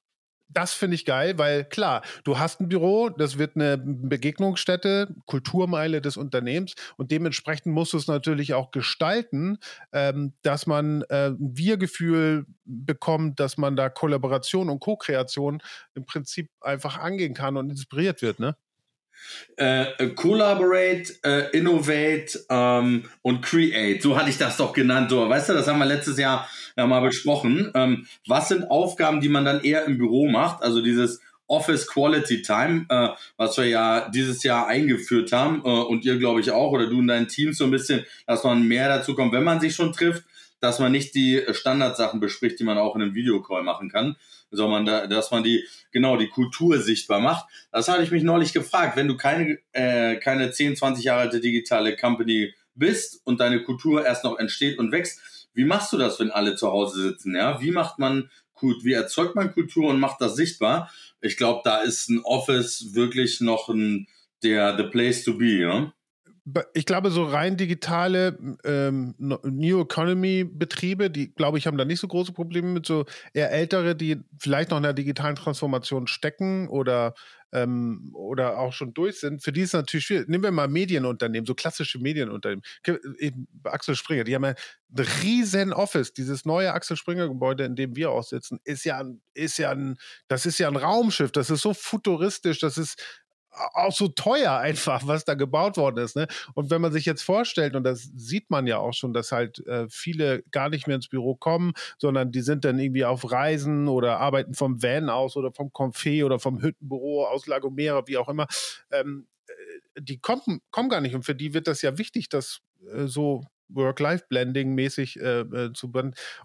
Das 0.50 0.74
finde 0.74 0.96
ich 0.96 1.04
geil, 1.04 1.38
weil 1.38 1.66
klar, 1.66 2.04
du 2.24 2.40
hast 2.40 2.62
ein 2.62 2.70
Büro, 2.70 3.10
das 3.10 3.38
wird 3.38 3.58
eine 3.58 3.78
Begegnungsstätte, 3.78 5.14
Kulturmeile 5.26 6.02
des 6.02 6.16
Unternehmens 6.16 6.74
und 6.96 7.12
dementsprechend 7.12 7.74
musst 7.74 7.92
du 7.92 7.98
es 7.98 8.08
natürlich 8.08 8.54
auch 8.54 8.72
gestalten, 8.72 9.58
ähm, 9.92 10.36
dass 10.44 10.66
man 10.66 11.02
äh, 11.10 11.32
ein 11.32 11.58
Wir-Gefühl 11.58 12.46
bekommt, 12.64 13.42
dass 13.42 13.58
man 13.58 13.76
da 13.76 13.90
Kollaboration 13.90 14.70
und 14.70 14.80
Co-Kreation 14.80 15.62
im 15.96 16.06
Prinzip 16.06 16.50
einfach 16.62 16.98
angehen 16.98 17.34
kann 17.34 17.58
und 17.58 17.70
inspiriert 17.70 18.22
wird, 18.22 18.40
ne? 18.40 18.56
Äh, 19.56 20.10
collaborate, 20.16 21.14
äh, 21.24 21.58
innovate 21.58 22.46
ähm, 22.50 23.06
und 23.22 23.42
create. 23.42 24.02
So 24.02 24.18
hatte 24.18 24.30
ich 24.30 24.38
das 24.38 24.58
doch 24.58 24.74
genannt. 24.74 25.10
So, 25.10 25.28
weißt 25.28 25.50
du, 25.50 25.54
das 25.54 25.68
haben 25.68 25.80
wir 25.80 25.86
letztes 25.86 26.18
Jahr 26.18 26.48
ja 26.78 26.86
mal 26.86 27.02
besprochen. 27.02 27.72
Ähm, 27.74 28.08
was 28.28 28.50
sind 28.50 28.70
Aufgaben, 28.70 29.20
die 29.20 29.30
man 29.30 29.46
dann 29.46 29.62
eher 29.62 29.86
im 29.86 29.98
Büro 29.98 30.28
macht? 30.28 30.62
Also 30.62 30.82
dieses 30.82 31.22
Office 31.48 31.88
Quality 31.88 32.42
Time, 32.42 32.86
äh, 32.90 33.10
was 33.38 33.58
wir 33.58 33.66
ja 33.66 34.10
dieses 34.10 34.44
Jahr 34.44 34.68
eingeführt 34.68 35.32
haben 35.32 35.62
äh, 35.64 35.70
und 35.70 36.06
ihr 36.06 36.18
glaube 36.18 36.42
ich 36.42 36.52
auch 36.52 36.72
oder 36.72 36.88
du 36.88 37.00
und 37.00 37.08
dein 37.08 37.28
Team 37.28 37.54
so 37.54 37.64
ein 37.64 37.72
bisschen, 37.72 38.06
dass 38.26 38.44
man 38.44 38.68
mehr 38.68 38.90
dazu 38.90 39.16
kommt, 39.16 39.32
wenn 39.32 39.44
man 39.44 39.60
sich 39.60 39.74
schon 39.74 39.94
trifft, 39.94 40.24
dass 40.60 40.80
man 40.80 40.92
nicht 40.92 41.16
die 41.16 41.42
Standardsachen 41.52 42.20
bespricht, 42.20 42.60
die 42.60 42.64
man 42.64 42.78
auch 42.78 42.96
in 42.96 43.02
einem 43.02 43.16
Videocall 43.16 43.64
machen 43.64 43.90
kann, 43.90 44.16
sondern 44.52 44.86
da, 44.86 45.08
dass 45.08 45.32
man 45.32 45.44
die 45.44 45.66
genau 45.92 46.18
die 46.18 46.30
Kultur 46.30 46.80
sichtbar 46.80 47.20
macht. 47.20 47.48
Das 47.72 47.88
hatte 47.88 48.04
ich 48.04 48.12
mich 48.12 48.24
neulich 48.24 48.54
gefragt, 48.54 48.96
wenn 48.96 49.08
du 49.08 49.18
keine 49.18 49.60
äh, 49.72 50.18
keine 50.18 50.52
10, 50.52 50.76
20 50.76 51.06
Jahre 51.06 51.22
alte 51.22 51.40
digitale 51.40 51.96
Company 51.96 52.54
bist 52.76 53.22
und 53.24 53.40
deine 53.40 53.64
Kultur 53.64 54.06
erst 54.06 54.24
noch 54.24 54.38
entsteht 54.38 54.78
und 54.78 54.92
wächst, 54.92 55.50
wie 55.54 55.66
machst 55.66 55.92
du 55.92 55.98
das, 55.98 56.20
wenn 56.20 56.32
alle 56.32 56.56
zu 56.56 56.72
Hause 56.72 57.02
sitzen? 57.02 57.36
Ja, 57.36 57.60
wie 57.62 57.72
macht 57.72 57.98
man 57.98 58.30
gut, 58.54 58.84
wie 58.84 58.94
erzeugt 58.94 59.36
man 59.36 59.54
Kultur 59.54 59.90
und 59.90 60.00
macht 60.00 60.22
das 60.22 60.36
sichtbar? 60.36 60.92
Ich 61.22 61.38
glaube, 61.38 61.62
da 61.64 61.82
ist 61.82 62.10
ein 62.10 62.22
Office 62.24 62.94
wirklich 62.94 63.42
noch 63.42 63.70
ein, 63.70 64.08
der 64.44 64.78
the 64.78 64.84
place 64.84 65.24
to 65.24 65.38
be, 65.38 65.62
ja? 65.62 65.94
Ich 66.74 66.86
glaube, 66.86 67.12
so 67.12 67.26
rein 67.26 67.58
digitale 67.58 68.38
ähm, 68.64 69.16
New 69.18 69.82
Economy 69.82 70.46
Betriebe, 70.46 71.10
die, 71.10 71.34
glaube 71.34 71.58
ich, 71.58 71.68
haben 71.68 71.78
da 71.78 71.84
nicht 71.84 72.00
so 72.00 72.08
große 72.08 72.32
Probleme 72.32 72.70
mit 72.70 72.86
so 72.86 73.06
eher 73.34 73.52
ältere, 73.52 73.96
die 73.96 74.22
vielleicht 74.40 74.72
noch 74.72 74.78
in 74.78 74.84
der 74.84 74.94
digitalen 74.94 75.36
Transformation 75.36 76.08
stecken 76.08 76.70
oder, 76.70 77.16
ähm, 77.52 78.12
oder 78.14 78.60
auch 78.60 78.72
schon 78.72 78.94
durch 78.94 79.20
sind. 79.20 79.44
Für 79.44 79.52
die 79.52 79.62
ist 79.62 79.70
es 79.70 79.74
natürlich 79.74 80.06
schwierig. 80.06 80.30
Nehmen 80.30 80.44
wir 80.46 80.52
mal 80.52 80.70
Medienunternehmen, 80.70 81.46
so 81.46 81.54
klassische 81.54 82.00
Medienunternehmen. 82.00 82.64
Axel 83.66 83.96
Springer, 83.96 84.24
die 84.24 84.34
haben 84.34 84.46
ja 84.46 84.52
ein 84.52 85.06
riesen 85.22 85.74
Office. 85.74 86.14
Dieses 86.14 86.46
neue 86.46 86.72
Axel 86.72 86.96
Springer 86.96 87.28
Gebäude, 87.28 87.66
in 87.66 87.76
dem 87.76 87.98
wir 87.98 88.12
auch 88.12 88.24
sitzen, 88.24 88.62
ist 88.64 88.86
ja, 88.86 89.04
ist 89.34 89.58
ja 89.58 89.72
ein, 89.72 89.98
das 90.30 90.46
ist 90.46 90.60
ja 90.60 90.70
ein 90.70 90.78
Raumschiff. 90.78 91.32
Das 91.34 91.50
ist 91.50 91.62
so 91.62 91.74
futuristisch. 91.74 92.60
Das 92.60 92.78
ist 92.78 93.02
auch 93.74 93.92
so 93.92 94.08
teuer 94.08 94.58
einfach, 94.58 95.06
was 95.08 95.26
da 95.26 95.34
gebaut 95.34 95.78
worden 95.78 96.04
ist. 96.04 96.16
Ne? 96.16 96.28
Und 96.54 96.70
wenn 96.70 96.82
man 96.82 96.92
sich 96.92 97.06
jetzt 97.06 97.24
vorstellt, 97.24 97.76
und 97.76 97.84
das 97.84 98.10
sieht 98.16 98.50
man 98.50 98.68
ja 98.68 98.78
auch 98.78 98.94
schon, 98.94 99.14
dass 99.14 99.32
halt 99.32 99.66
äh, 99.68 99.88
viele 99.90 100.44
gar 100.52 100.70
nicht 100.70 100.88
mehr 100.88 100.96
ins 100.96 101.08
Büro 101.08 101.36
kommen, 101.36 101.74
sondern 101.98 102.32
die 102.32 102.42
sind 102.42 102.66
dann 102.66 102.80
irgendwie 102.80 103.06
auf 103.06 103.32
Reisen 103.32 103.88
oder 103.88 104.20
arbeiten 104.20 104.54
vom 104.54 104.82
Van 104.82 105.10
aus 105.10 105.36
oder 105.36 105.52
vom 105.52 105.70
Confé 105.70 106.26
oder 106.26 106.40
vom 106.40 106.62
Hüttenbüro 106.62 107.26
aus 107.26 107.48
Lagomera, 107.48 108.08
wie 108.08 108.18
auch 108.18 108.30
immer. 108.30 108.48
Ähm, 108.92 109.28
äh, 109.48 110.02
die 110.02 110.20
kommen, 110.20 110.62
kommen 110.72 110.90
gar 110.90 111.02
nicht. 111.02 111.16
Und 111.16 111.24
für 111.24 111.36
die 111.36 111.54
wird 111.54 111.68
das 111.68 111.82
ja 111.82 111.98
wichtig, 111.98 112.30
dass 112.30 112.60
äh, 112.94 113.08
so 113.08 113.44
Work-Life-Blending 113.70 114.74
mäßig 114.74 115.20
äh, 115.20 115.42
äh 115.42 115.74
zu 115.74 115.92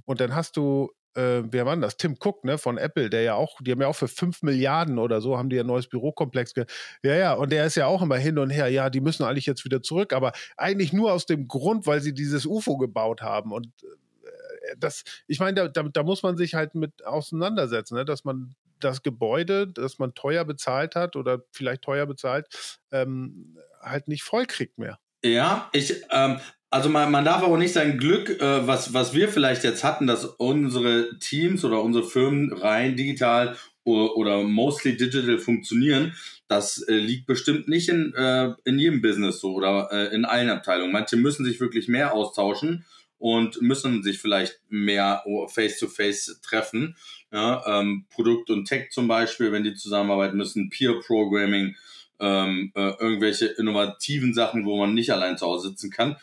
und 0.05 0.21
dann 0.21 0.35
hast 0.35 0.57
du 0.57 0.91
äh, 1.15 1.43
wer 1.45 1.67
war 1.67 1.77
das? 1.77 1.97
Tim 1.97 2.17
Cook, 2.19 2.45
ne, 2.45 2.59
von 2.59 2.79
Apple, 2.79 3.11
der 3.11 3.23
ja 3.23 3.35
auch, 3.35 3.61
die 3.61 3.73
haben 3.73 3.81
ja 3.81 3.89
auch 3.89 3.97
für 3.97 4.09
5 4.09 4.43
Milliarden 4.43 4.99
oder 4.99 5.21
so, 5.21 5.37
haben 5.37 5.51
die 5.51 5.59
ein 5.59 5.67
neues 5.67 5.87
Bürokomplex. 5.87 6.55
Ja, 7.03 7.15
ja, 7.15 7.33
und 7.35 7.53
der 7.53 7.67
ist 7.67 7.75
ja 7.75 7.87
auch 7.87 8.03
immer 8.03 8.17
hin 8.17 8.39
und 8.39 8.51
her. 8.51 8.69
Ja, 8.69 8.91
die 8.91 9.01
müssen 9.01 9.25
eigentlich 9.25 9.47
jetzt 9.47 9.65
wieder 9.65 9.83
zurück, 9.83 10.13
aber 10.13 10.33
eigentlich 10.57 10.93
nur 10.93 11.13
aus 11.13 11.27
dem 11.27 11.49
Grund, 11.49 11.87
weil 11.87 12.01
sie 12.01 12.15
dieses 12.15 12.47
UFO 12.47 12.79
gebaut 12.79 13.23
haben. 13.23 13.53
Und 13.53 13.67
äh, 13.83 14.77
das, 14.79 15.05
ich 15.27 15.39
meine, 15.41 15.69
da, 15.69 15.83
da, 15.83 16.03
muss 16.03 16.23
man 16.23 16.37
sich 16.37 16.55
halt 16.55 16.75
mit 16.75 17.05
auseinandersetzen, 17.05 17.95
ne, 17.97 18.05
dass 18.05 18.25
man 18.25 18.55
das 18.81 19.03
Gebäude, 19.03 19.69
das 19.69 19.99
man 19.99 20.15
teuer 20.15 20.45
bezahlt 20.45 20.97
hat 20.97 21.17
oder 21.17 21.43
vielleicht 21.53 21.83
teuer 21.83 22.07
bezahlt, 22.07 22.49
ähm, 22.91 23.59
halt 23.81 24.09
nicht 24.09 24.23
voll 24.23 24.47
kriegt 24.47 24.79
mehr. 24.79 24.99
Ja, 25.25 25.69
ich, 25.73 26.03
ähm, 26.11 26.41
also 26.73 26.89
man, 26.89 27.11
man 27.11 27.25
darf 27.25 27.43
aber 27.43 27.59
nicht 27.59 27.75
sein 27.75 27.99
Glück, 27.99 28.31
äh, 28.41 28.67
was, 28.67 28.95
was 28.95 29.13
wir 29.13 29.29
vielleicht 29.29 29.63
jetzt 29.63 29.85
hatten, 29.85 30.07
dass 30.07 30.25
unsere 30.25 31.19
Teams 31.19 31.65
oder 31.65 31.83
unsere 31.83 32.05
Firmen 32.05 32.51
rein 32.51 32.97
digital 32.97 33.57
oder, 33.85 34.17
oder 34.17 34.43
mostly 34.43 34.97
digital 34.97 35.39
funktionieren, 35.39 36.15
das 36.49 36.83
äh, 36.89 36.95
liegt 36.95 37.27
bestimmt 37.27 37.69
nicht 37.69 37.91
in, 37.91 38.15
äh, 38.15 38.55
in 38.65 38.79
jedem 38.79 39.03
Business 39.03 39.41
so 39.41 39.53
oder 39.53 39.91
äh, 39.93 40.15
in 40.15 40.25
allen 40.25 40.49
Abteilungen. 40.49 40.93
Manche 40.93 41.17
müssen 41.17 41.45
sich 41.45 41.61
wirklich 41.61 41.89
mehr 41.89 42.15
austauschen 42.15 42.87
und 43.19 43.61
müssen 43.61 44.03
sich 44.03 44.19
vielleicht 44.19 44.59
mehr 44.71 45.23
face-to-face 45.49 46.29
-face 46.31 46.43
treffen. 46.43 46.97
Ja, 47.31 47.81
ähm, 47.81 48.07
Produkt 48.11 48.49
und 48.49 48.65
Tech 48.65 48.89
zum 48.91 49.09
Beispiel, 49.09 49.53
wenn 49.53 49.63
die 49.63 49.75
zusammenarbeiten 49.75 50.39
müssen, 50.39 50.71
Peer-Programming, 50.71 51.77
ähm, 52.19 52.73
äh, 52.75 52.93
irgendwelche 52.99 53.47
innovativen 53.47 54.33
Sachen, 54.33 54.65
wo 54.65 54.77
man 54.79 54.95
nicht 54.95 55.13
allein 55.13 55.37
zu 55.37 55.47
Hause 55.47 55.71
sitzen 55.71 55.91
kann. 55.91 56.17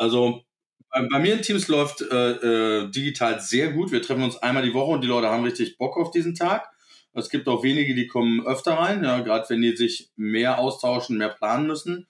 Also 0.00 0.42
bei, 0.90 1.06
bei, 1.12 1.18
mir 1.18 1.34
in 1.34 1.42
Teams 1.42 1.68
läuft 1.68 2.00
äh, 2.00 2.30
äh, 2.30 2.90
digital 2.90 3.38
sehr 3.40 3.70
gut. 3.72 3.92
Wir 3.92 4.00
treffen 4.00 4.22
uns 4.22 4.38
einmal 4.38 4.62
die 4.62 4.72
Woche 4.72 4.92
und 4.92 5.02
die 5.02 5.08
Leute 5.08 5.28
haben 5.28 5.44
richtig 5.44 5.76
Bock 5.76 5.98
auf 5.98 6.10
diesen 6.10 6.34
Tag. 6.34 6.70
Es 7.12 7.28
gibt 7.28 7.48
auch 7.48 7.62
wenige, 7.62 7.94
die 7.94 8.06
kommen 8.06 8.46
öfter 8.46 8.74
rein, 8.74 9.04
ja, 9.04 9.20
gerade 9.20 9.48
wenn 9.50 9.60
die 9.60 9.76
sich 9.76 10.10
mehr 10.16 10.58
austauschen, 10.58 11.18
mehr 11.18 11.28
planen 11.28 11.66
müssen. 11.66 12.06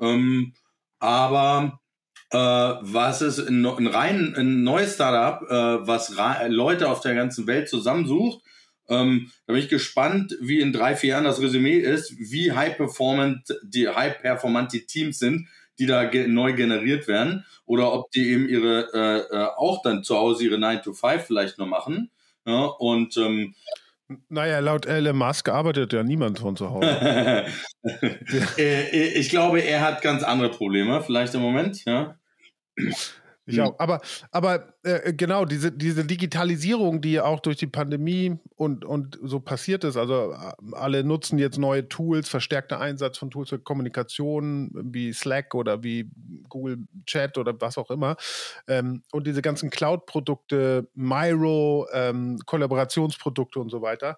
Ähm, 0.00 0.52
aber 0.98 1.80
äh, 2.30 2.36
was 2.36 3.22
ist 3.22 3.38
ein, 3.38 3.64
ein 3.64 3.86
rein 3.86 4.34
ein 4.36 4.62
neues 4.62 4.94
Startup, 4.94 5.48
äh, 5.48 5.86
was 5.86 6.14
Leute 6.48 6.90
auf 6.90 7.00
der 7.00 7.14
ganzen 7.14 7.46
Welt 7.46 7.70
zusammensucht. 7.70 8.42
Ähm, 8.90 9.30
da 9.46 9.54
bin 9.54 9.62
ich 9.62 9.68
gespannt, 9.70 10.36
wie 10.42 10.60
in 10.60 10.74
drei, 10.74 10.94
vier 10.94 11.10
Jahren 11.10 11.24
das 11.24 11.40
Resümee 11.40 11.78
ist, 11.78 12.12
wie 12.18 12.52
high 12.52 12.76
performant 12.76 13.56
die 13.62 13.88
high 13.88 14.20
performant 14.20 14.74
die 14.74 14.84
Teams 14.84 15.18
sind, 15.18 15.48
die 15.80 15.86
da 15.86 16.04
ge 16.04 16.28
neu 16.28 16.52
generiert 16.52 17.08
werden, 17.08 17.44
oder 17.64 17.92
ob 17.92 18.10
die 18.12 18.30
eben 18.30 18.48
ihre 18.48 18.88
äh, 18.92 19.36
äh, 19.36 19.48
auch 19.56 19.82
dann 19.82 20.04
zu 20.04 20.16
Hause 20.16 20.44
ihre 20.44 20.58
9 20.58 20.82
to 20.82 20.92
5 20.92 21.24
vielleicht 21.24 21.58
noch 21.58 21.66
machen. 21.66 22.10
Ja, 22.46 22.66
und 22.66 23.16
ähm, 23.16 23.54
naja, 24.28 24.58
laut 24.58 24.86
Elon 24.86 25.16
Musk 25.16 25.48
arbeitet 25.48 25.92
ja 25.92 26.02
niemand 26.02 26.38
von 26.38 26.56
zu 26.56 26.70
Hause. 26.70 27.46
Äh, 28.58 29.18
ich 29.18 29.30
glaube, 29.30 29.60
er 29.60 29.80
hat 29.80 30.02
ganz 30.02 30.22
andere 30.22 30.50
Probleme, 30.50 31.02
vielleicht 31.02 31.34
im 31.34 31.40
Moment, 31.40 31.82
ja. 31.86 32.18
Ich 33.50 33.58
hm. 33.58 33.66
auch. 33.66 33.78
Aber, 33.78 34.00
aber 34.30 34.74
äh, 34.82 35.12
genau, 35.12 35.44
diese, 35.44 35.72
diese 35.72 36.04
Digitalisierung, 36.04 37.00
die 37.00 37.20
auch 37.20 37.40
durch 37.40 37.56
die 37.56 37.66
Pandemie 37.66 38.38
und, 38.56 38.84
und 38.84 39.18
so 39.22 39.40
passiert 39.40 39.84
ist, 39.84 39.96
also 39.96 40.32
äh, 40.32 40.52
alle 40.72 41.04
nutzen 41.04 41.38
jetzt 41.38 41.58
neue 41.58 41.88
Tools, 41.88 42.28
verstärkter 42.28 42.80
Einsatz 42.80 43.18
von 43.18 43.30
Tools 43.30 43.50
für 43.50 43.58
Kommunikation 43.58 44.70
wie 44.72 45.12
Slack 45.12 45.54
oder 45.54 45.82
wie 45.82 46.10
Google 46.48 46.78
Chat 47.06 47.38
oder 47.38 47.60
was 47.60 47.78
auch 47.78 47.90
immer. 47.90 48.16
Ähm, 48.68 49.02
und 49.12 49.26
diese 49.26 49.42
ganzen 49.42 49.70
Cloud-Produkte, 49.70 50.88
Miro, 50.94 51.86
ähm, 51.92 52.38
Kollaborationsprodukte 52.46 53.60
und 53.60 53.70
so 53.70 53.82
weiter 53.82 54.16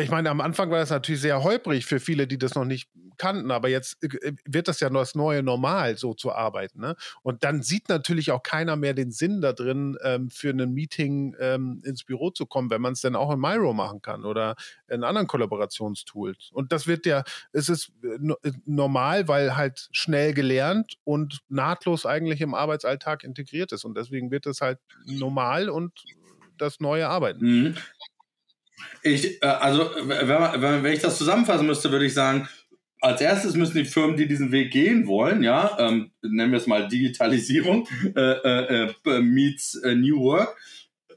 ich 0.00 0.10
meine, 0.10 0.30
am 0.30 0.40
Anfang 0.40 0.70
war 0.70 0.78
das 0.78 0.90
natürlich 0.90 1.20
sehr 1.20 1.42
holprig 1.42 1.86
für 1.86 2.00
viele, 2.00 2.26
die 2.26 2.38
das 2.38 2.54
noch 2.54 2.64
nicht 2.64 2.88
kannten, 3.18 3.50
aber 3.50 3.68
jetzt 3.68 4.02
äh, 4.02 4.32
wird 4.46 4.68
das 4.68 4.80
ja 4.80 4.88
das 4.88 5.14
neue 5.14 5.42
Normal, 5.42 5.98
so 5.98 6.14
zu 6.14 6.32
arbeiten. 6.32 6.80
Ne? 6.80 6.96
Und 7.22 7.44
dann 7.44 7.62
sieht 7.62 7.88
natürlich 7.88 8.30
auch 8.30 8.42
keiner 8.42 8.76
mehr 8.76 8.94
den 8.94 9.10
Sinn 9.10 9.40
da 9.40 9.52
drin, 9.52 9.98
ähm, 10.02 10.30
für 10.30 10.50
ein 10.50 10.72
Meeting 10.72 11.36
ähm, 11.38 11.82
ins 11.84 12.04
Büro 12.04 12.30
zu 12.30 12.46
kommen, 12.46 12.70
wenn 12.70 12.80
man 12.80 12.94
es 12.94 13.00
dann 13.00 13.16
auch 13.16 13.32
in 13.32 13.40
Miro 13.40 13.72
machen 13.74 14.00
kann 14.00 14.24
oder 14.24 14.54
in 14.88 15.04
anderen 15.04 15.26
Kollaborationstools. 15.26 16.50
Und 16.52 16.72
das 16.72 16.86
wird 16.86 17.04
ja, 17.04 17.24
es 17.52 17.68
ist 17.68 17.92
äh, 18.02 18.48
äh, 18.48 18.52
normal, 18.64 19.28
weil 19.28 19.56
halt 19.56 19.88
schnell 19.92 20.32
gelernt 20.32 20.96
und 21.04 21.40
nahtlos 21.48 22.06
eigentlich 22.06 22.40
im 22.40 22.54
Arbeitsalltag 22.54 23.24
integriert 23.24 23.72
ist. 23.72 23.84
Und 23.84 23.96
deswegen 23.96 24.30
wird 24.30 24.46
es 24.46 24.60
halt 24.60 24.78
normal 25.04 25.68
und 25.68 25.92
das 26.56 26.80
neue 26.80 27.08
Arbeiten. 27.08 27.44
Mhm. 27.44 27.76
Ich, 29.02 29.42
äh, 29.42 29.46
also, 29.46 29.90
wenn, 30.02 30.28
man, 30.28 30.82
wenn 30.82 30.92
ich 30.92 31.00
das 31.00 31.18
zusammenfassen 31.18 31.66
müsste, 31.66 31.90
würde 31.90 32.06
ich 32.06 32.14
sagen, 32.14 32.48
als 33.00 33.20
erstes 33.20 33.54
müssen 33.54 33.76
die 33.76 33.84
Firmen, 33.84 34.16
die 34.16 34.26
diesen 34.26 34.52
Weg 34.52 34.72
gehen 34.72 35.06
wollen, 35.06 35.42
ja, 35.42 35.76
ähm, 35.78 36.10
nennen 36.22 36.52
wir 36.52 36.58
es 36.58 36.66
mal 36.66 36.88
Digitalisierung, 36.88 37.86
äh, 38.16 38.20
äh, 38.20 38.94
äh, 39.06 39.20
meets 39.20 39.76
äh, 39.76 39.94
New 39.94 40.20
Work, 40.20 40.56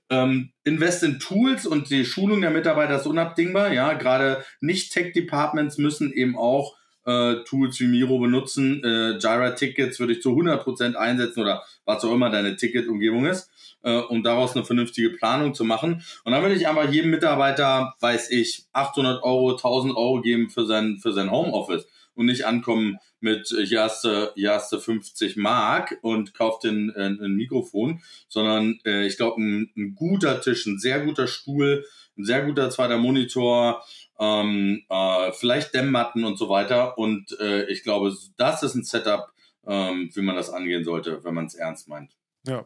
ähm, 0.10 0.52
invest 0.64 1.04
in 1.04 1.20
Tools 1.20 1.66
und 1.66 1.90
die 1.90 2.06
Schulung 2.06 2.42
der 2.42 2.52
Mitarbeiter 2.52 2.98
ist 2.98 3.08
unabdingbar, 3.08 3.74
ja, 3.74 3.94
gerade 3.94 4.44
Nicht-Tech-Departments 4.60 5.78
müssen 5.78 6.12
eben 6.12 6.38
auch 6.38 6.76
äh, 7.06 7.36
Tools 7.46 7.80
wie 7.80 7.88
Miro 7.88 8.20
benutzen, 8.20 8.84
äh, 8.84 9.18
Jira-Tickets 9.18 10.00
würde 10.00 10.14
ich 10.14 10.22
zu 10.22 10.32
100% 10.32 10.96
einsetzen 10.96 11.42
oder 11.42 11.64
was 11.86 12.04
auch 12.04 12.14
immer 12.14 12.30
deine 12.30 12.56
Ticket-Umgebung 12.56 13.26
ist 13.26 13.50
äh, 13.84 13.98
um 13.98 14.24
daraus 14.24 14.56
eine 14.56 14.66
vernünftige 14.66 15.12
Planung 15.12 15.54
zu 15.54 15.64
machen. 15.64 16.04
Und 16.24 16.32
dann 16.32 16.42
würde 16.42 16.56
ich 16.56 16.68
einfach 16.68 16.90
jedem 16.92 17.12
Mitarbeiter, 17.12 17.96
weiß 18.00 18.32
ich, 18.32 18.66
800 18.74 19.24
Euro, 19.24 19.52
1000 19.52 19.96
Euro 19.96 20.22
geben 20.22 20.50
für 20.50 20.66
sein, 20.66 21.00
für 21.02 21.14
sein 21.14 21.32
Homeoffice 21.32 21.88
und 22.16 22.26
nicht 22.26 22.46
ankommen 22.46 22.98
mit, 23.20 23.52
äh, 23.52 23.66
hier 23.66 23.84
hast 23.84 24.04
du, 24.04 24.32
hier 24.36 24.52
hast 24.52 24.72
du 24.72 24.80
50 24.80 25.38
Mark 25.38 25.98
und 26.02 26.34
kauft 26.34 26.64
den, 26.64 26.92
äh, 26.96 27.06
ein 27.06 27.36
Mikrofon, 27.36 28.02
sondern 28.28 28.80
äh, 28.86 29.06
ich 29.06 29.18
glaube, 29.18 29.42
ein, 29.42 29.72
ein 29.76 29.96
guter 29.96 30.42
Tisch, 30.42 30.66
ein 30.66 30.80
sehr 30.80 31.02
guter 31.02 31.28
Stuhl, 31.28 31.86
ein 32.18 32.26
sehr 32.26 32.44
guter 32.44 32.70
zweiter 32.70 32.98
Monitor, 32.98 33.84
ähm, 34.20 34.84
äh, 34.90 35.32
vielleicht 35.32 35.74
Dämmmatten 35.74 36.26
und 36.26 36.38
so 36.38 36.50
weiter. 36.50 36.98
Und 36.98 37.40
äh, 37.40 37.66
ich 37.72 37.84
glaube, 37.84 38.14
das 38.38 38.64
ist 38.64 38.76
ein 38.76 38.84
Setup, 38.84 39.32
ähm, 39.66 40.10
wie 40.14 40.22
man 40.22 40.36
das 40.36 40.50
angehen 40.50 40.84
sollte, 40.84 41.24
wenn 41.24 41.34
man 41.34 41.46
es 41.46 41.56
ernst 41.56 41.88
meint. 41.88 42.16
Ja, 42.46 42.66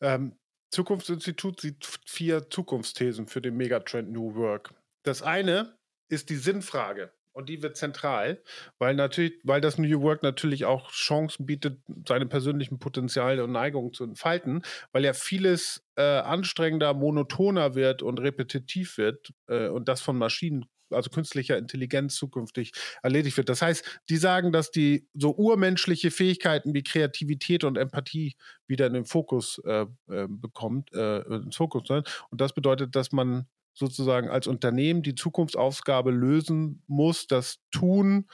ähm, 0.00 0.36
Zukunftsinstitut 0.70 1.60
sieht 1.60 1.86
vier 2.06 2.48
Zukunftsthesen 2.48 3.26
für 3.26 3.40
den 3.40 3.56
Megatrend 3.56 4.10
New 4.10 4.34
Work. 4.36 4.72
Das 5.02 5.22
eine 5.22 5.76
ist 6.08 6.30
die 6.30 6.36
Sinnfrage. 6.36 7.12
Und 7.32 7.48
die 7.48 7.62
wird 7.62 7.76
zentral, 7.76 8.42
weil 8.78 8.96
natürlich, 8.96 9.34
weil 9.44 9.60
das 9.60 9.78
New 9.78 10.02
Work 10.02 10.24
natürlich 10.24 10.64
auch 10.64 10.90
Chancen 10.90 11.46
bietet, 11.46 11.80
seine 12.06 12.26
persönlichen 12.26 12.80
Potenziale 12.80 13.44
und 13.44 13.52
Neigungen 13.52 13.92
zu 13.92 14.02
entfalten, 14.02 14.62
weil 14.90 15.04
ja 15.04 15.12
vieles 15.12 15.86
äh, 15.94 16.02
anstrengender, 16.02 16.92
monotoner 16.92 17.76
wird 17.76 18.02
und 18.02 18.18
repetitiv 18.18 18.98
wird 18.98 19.32
äh, 19.46 19.68
und 19.68 19.86
das 19.86 20.00
von 20.00 20.18
Maschinen 20.18 20.66
also 20.90 21.10
künstlicher 21.10 21.56
Intelligenz 21.58 22.16
zukünftig 22.16 22.72
erledigt 23.02 23.36
wird. 23.36 23.48
Das 23.48 23.62
heißt, 23.62 24.00
die 24.08 24.16
sagen, 24.16 24.52
dass 24.52 24.70
die 24.70 25.08
so 25.14 25.34
urmenschliche 25.34 26.10
Fähigkeiten 26.10 26.74
wie 26.74 26.82
Kreativität 26.82 27.64
und 27.64 27.78
Empathie 27.78 28.34
wieder 28.66 28.86
in 28.86 28.94
den 28.94 29.04
Fokus 29.04 29.60
äh, 29.64 29.86
äh, 30.08 30.26
bekommt, 30.28 30.92
äh, 30.92 31.20
ins 31.20 31.56
Fokus 31.56 31.88
sein. 31.88 32.02
Und 32.30 32.40
das 32.40 32.52
bedeutet, 32.52 32.94
dass 32.96 33.12
man 33.12 33.46
sozusagen 33.74 34.28
als 34.28 34.46
Unternehmen 34.46 35.02
die 35.02 35.14
Zukunftsaufgabe 35.14 36.10
lösen 36.10 36.82
muss, 36.86 37.26
das 37.26 37.58
Tun 37.70 38.28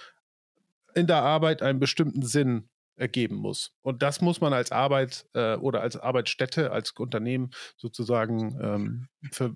in 0.95 1.07
der 1.07 1.23
Arbeit 1.23 1.63
einen 1.63 1.79
bestimmten 1.79 2.23
Sinn 2.23 2.69
ergeben 2.97 3.37
muss. 3.37 3.73
Und 3.83 4.03
das 4.03 4.21
muss 4.21 4.41
man 4.41 4.53
als 4.53 4.73
Arbeit 4.73 5.27
äh, 5.35 5.57
oder 5.57 5.83
als 5.83 5.97
Arbeitsstätte, 5.97 6.73
als 6.73 6.93
Unternehmen 6.93 7.51
sozusagen 7.77 8.59
ähm, 8.61 9.09
für, 9.31 9.55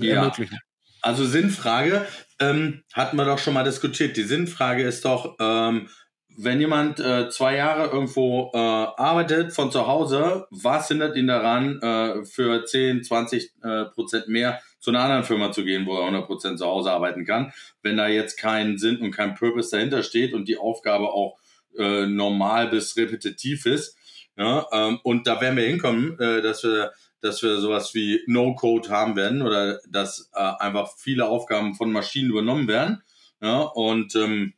äh, 0.00 0.06
ja. 0.06 0.16
ermöglichen. 0.16 0.58
Also 1.06 1.24
Sinnfrage 1.24 2.04
ähm, 2.40 2.82
hatten 2.92 3.16
wir 3.16 3.24
doch 3.24 3.38
schon 3.38 3.54
mal 3.54 3.62
diskutiert. 3.62 4.16
Die 4.16 4.24
Sinnfrage 4.24 4.82
ist 4.82 5.04
doch, 5.04 5.36
ähm, 5.38 5.88
wenn 6.36 6.58
jemand 6.58 6.98
äh, 6.98 7.28
zwei 7.28 7.54
Jahre 7.54 7.92
irgendwo 7.92 8.50
äh, 8.52 8.58
arbeitet 8.58 9.52
von 9.52 9.70
zu 9.70 9.86
Hause, 9.86 10.48
was 10.50 10.88
hindert 10.88 11.16
ihn 11.16 11.28
daran, 11.28 11.80
äh, 11.80 12.24
für 12.24 12.64
10, 12.64 13.04
20 13.04 13.52
äh, 13.62 13.84
Prozent 13.84 14.26
mehr 14.26 14.60
zu 14.80 14.90
einer 14.90 14.98
anderen 14.98 15.22
Firma 15.22 15.52
zu 15.52 15.64
gehen, 15.64 15.86
wo 15.86 15.94
er 15.94 16.00
100 16.00 16.26
Prozent 16.26 16.58
zu 16.58 16.66
Hause 16.66 16.90
arbeiten 16.90 17.24
kann, 17.24 17.52
wenn 17.84 17.96
da 17.96 18.08
jetzt 18.08 18.36
kein 18.36 18.76
Sinn 18.76 18.96
und 18.96 19.12
kein 19.12 19.36
Purpose 19.36 19.70
dahinter 19.70 20.02
steht 20.02 20.34
und 20.34 20.48
die 20.48 20.58
Aufgabe 20.58 21.10
auch 21.10 21.38
äh, 21.78 22.06
normal 22.06 22.66
bis 22.66 22.96
repetitiv 22.96 23.64
ist. 23.64 23.96
Ja, 24.36 24.66
ähm, 24.72 24.98
und 25.04 25.28
da 25.28 25.40
werden 25.40 25.56
wir 25.56 25.64
hinkommen, 25.66 26.18
äh, 26.18 26.42
dass 26.42 26.64
wir 26.64 26.90
dass 27.20 27.42
wir 27.42 27.58
sowas 27.58 27.94
wie 27.94 28.22
No-Code 28.26 28.88
haben 28.90 29.16
werden 29.16 29.42
oder 29.42 29.80
dass 29.88 30.30
äh, 30.34 30.52
einfach 30.58 30.90
viele 30.96 31.28
Aufgaben 31.28 31.74
von 31.74 31.92
Maschinen 31.92 32.30
übernommen 32.30 32.68
werden. 32.68 33.02
Ja, 33.40 33.60
und 33.60 34.14
ähm, 34.16 34.54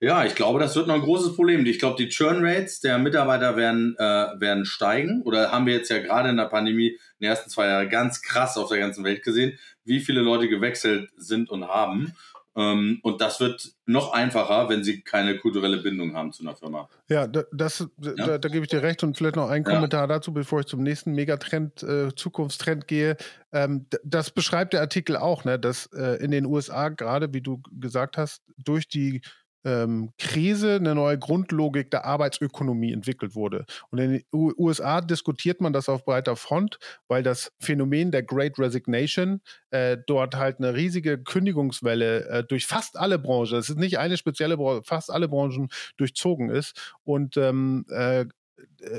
ja, 0.00 0.24
ich 0.24 0.36
glaube, 0.36 0.60
das 0.60 0.76
wird 0.76 0.86
noch 0.86 0.94
ein 0.94 1.00
großes 1.00 1.34
Problem. 1.34 1.66
Ich 1.66 1.80
glaube, 1.80 1.96
die 1.96 2.08
Churn 2.08 2.44
Rates 2.44 2.80
der 2.80 2.98
Mitarbeiter 2.98 3.56
werden, 3.56 3.96
äh, 3.98 4.40
werden 4.40 4.64
steigen. 4.64 5.22
Oder 5.22 5.50
haben 5.50 5.66
wir 5.66 5.74
jetzt 5.74 5.90
ja 5.90 5.98
gerade 5.98 6.28
in 6.28 6.36
der 6.36 6.44
Pandemie 6.44 6.90
in 6.90 6.98
den 7.20 7.30
ersten 7.30 7.50
zwei 7.50 7.66
Jahren 7.66 7.88
ganz 7.88 8.22
krass 8.22 8.56
auf 8.56 8.68
der 8.68 8.78
ganzen 8.78 9.02
Welt 9.02 9.24
gesehen, 9.24 9.58
wie 9.84 9.98
viele 9.98 10.20
Leute 10.20 10.48
gewechselt 10.48 11.10
sind 11.16 11.50
und 11.50 11.66
haben. 11.66 12.14
Ähm, 12.58 12.98
und 13.02 13.20
das 13.20 13.38
wird 13.38 13.72
noch 13.86 14.12
einfacher, 14.12 14.68
wenn 14.68 14.82
sie 14.82 15.00
keine 15.02 15.38
kulturelle 15.38 15.76
Bindung 15.76 16.14
haben 16.14 16.32
zu 16.32 16.42
einer 16.42 16.56
Firma. 16.56 16.88
Ja, 17.08 17.28
das, 17.28 17.88
ja? 18.00 18.14
Da, 18.14 18.38
da, 18.38 18.48
gebe 18.48 18.64
ich 18.64 18.68
dir 18.68 18.82
recht 18.82 19.04
und 19.04 19.16
vielleicht 19.16 19.36
noch 19.36 19.48
ein 19.48 19.62
Kommentar 19.62 20.02
ja. 20.02 20.06
dazu, 20.08 20.32
bevor 20.32 20.60
ich 20.60 20.66
zum 20.66 20.82
nächsten 20.82 21.12
Megatrend, 21.12 21.84
äh, 21.84 22.12
Zukunftstrend 22.16 22.88
gehe. 22.88 23.16
Ähm, 23.52 23.86
das 24.02 24.32
beschreibt 24.32 24.72
der 24.72 24.80
Artikel 24.80 25.16
auch, 25.16 25.44
ne, 25.44 25.56
dass 25.56 25.86
äh, 25.92 26.16
in 26.22 26.32
den 26.32 26.46
USA 26.46 26.88
gerade, 26.88 27.32
wie 27.32 27.42
du 27.42 27.62
gesagt 27.70 28.16
hast, 28.16 28.42
durch 28.56 28.88
die 28.88 29.22
ähm, 29.68 30.10
Krise 30.18 30.76
eine 30.76 30.94
neue 30.94 31.18
Grundlogik 31.18 31.90
der 31.90 32.06
Arbeitsökonomie 32.06 32.92
entwickelt 32.92 33.34
wurde. 33.34 33.66
Und 33.90 33.98
in 33.98 34.12
den 34.12 34.24
USA 34.32 35.00
diskutiert 35.00 35.60
man 35.60 35.72
das 35.72 35.88
auf 35.88 36.04
breiter 36.04 36.36
Front, 36.36 36.78
weil 37.06 37.22
das 37.22 37.52
Phänomen 37.60 38.10
der 38.10 38.22
Great 38.22 38.58
Resignation 38.58 39.42
äh, 39.70 39.98
dort 40.06 40.36
halt 40.36 40.58
eine 40.58 40.74
riesige 40.74 41.18
Kündigungswelle 41.18 42.28
äh, 42.28 42.44
durch 42.44 42.66
fast 42.66 42.98
alle 42.98 43.18
Branchen, 43.18 43.58
es 43.58 43.68
ist 43.68 43.78
nicht 43.78 43.98
eine 43.98 44.16
spezielle 44.16 44.56
Branche, 44.56 44.82
fast 44.84 45.10
alle 45.10 45.28
Branchen 45.28 45.68
durchzogen 45.98 46.48
ist. 46.48 46.96
Und 47.04 47.36
ähm, 47.36 47.84
äh, 47.90 48.24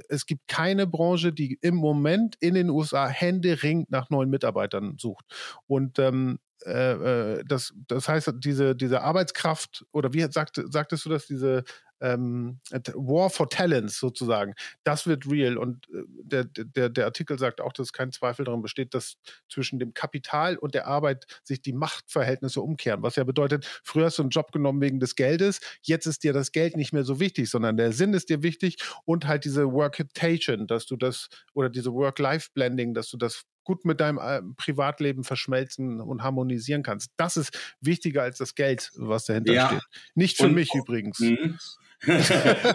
es 0.07 0.25
gibt 0.25 0.47
keine 0.47 0.87
Branche, 0.87 1.33
die 1.33 1.57
im 1.61 1.75
Moment 1.75 2.35
in 2.39 2.53
den 2.53 2.69
USA 2.69 3.07
händeringend 3.07 3.91
nach 3.91 4.09
neuen 4.09 4.29
Mitarbeitern 4.29 4.97
sucht. 4.97 5.25
Und 5.67 5.99
ähm, 5.99 6.39
äh, 6.65 7.37
äh, 7.37 7.43
das, 7.45 7.73
das 7.87 8.07
heißt, 8.07 8.33
diese, 8.37 8.75
diese 8.75 9.01
Arbeitskraft, 9.01 9.85
oder 9.91 10.13
wie 10.13 10.21
sagt, 10.31 10.61
sagtest 10.71 11.05
du 11.05 11.09
das, 11.09 11.27
diese 11.27 11.63
ähm, 12.01 12.59
War 12.71 13.29
for 13.29 13.49
Talents 13.49 13.99
sozusagen, 13.99 14.53
das 14.83 15.07
wird 15.07 15.29
real. 15.29 15.57
Und 15.57 15.87
äh, 15.89 16.03
der, 16.23 16.43
der, 16.45 16.89
der 16.89 17.05
Artikel 17.05 17.37
sagt 17.37 17.61
auch, 17.61 17.73
dass 17.73 17.93
kein 17.93 18.11
Zweifel 18.11 18.45
daran 18.45 18.61
besteht, 18.61 18.93
dass 18.93 19.15
zwischen 19.49 19.79
dem 19.79 19.93
Kapital 19.93 20.57
und 20.57 20.75
der 20.75 20.87
Arbeit 20.87 21.25
sich 21.43 21.61
die 21.61 21.73
Machtverhältnisse 21.73 22.61
umkehren. 22.61 23.03
Was 23.03 23.15
ja 23.15 23.23
bedeutet, 23.23 23.81
früher 23.83 24.05
hast 24.05 24.17
du 24.17 24.23
einen 24.23 24.29
Job 24.31 24.51
genommen 24.51 24.81
wegen 24.81 24.99
des 24.99 25.15
Geldes, 25.15 25.59
jetzt 25.81 26.05
ist 26.05 26.23
dir 26.23 26.33
das 26.33 26.51
Geld 26.51 26.77
nicht 26.77 26.93
mehr 26.93 27.03
so 27.03 27.19
wichtig, 27.19 27.49
sondern 27.49 27.77
der 27.77 27.91
Sinn 27.91 28.13
ist 28.13 28.29
dir 28.29 28.43
wichtig 28.43 28.77
und 29.05 29.27
halt 29.27 29.45
diese 29.45 29.71
Workitation, 29.71 30.67
dass 30.67 30.85
du 30.85 30.95
das 30.95 31.29
oder 31.53 31.69
diese 31.69 31.93
Work-Life-Blending, 31.93 32.93
dass 32.93 33.09
du 33.09 33.17
das 33.17 33.43
gut 33.69 33.85
mit 33.85 33.99
deinem 34.01 34.17
äh, 34.17 34.41
Privatleben 34.57 35.23
verschmelzen 35.23 36.01
und 36.01 36.23
harmonisieren 36.23 36.81
kannst. 36.81 37.11
Das 37.17 37.37
ist 37.37 37.55
wichtiger 37.81 38.23
als 38.23 38.39
das 38.39 38.55
Geld, 38.55 38.89
was 38.95 39.25
dahinter 39.25 39.53
ja. 39.53 39.67
steht. 39.67 39.83
Nicht 40.15 40.37
für 40.37 40.45
und, 40.45 40.55
mich 40.55 40.73
übrigens. 40.73 41.19
Mhm. 41.19 41.59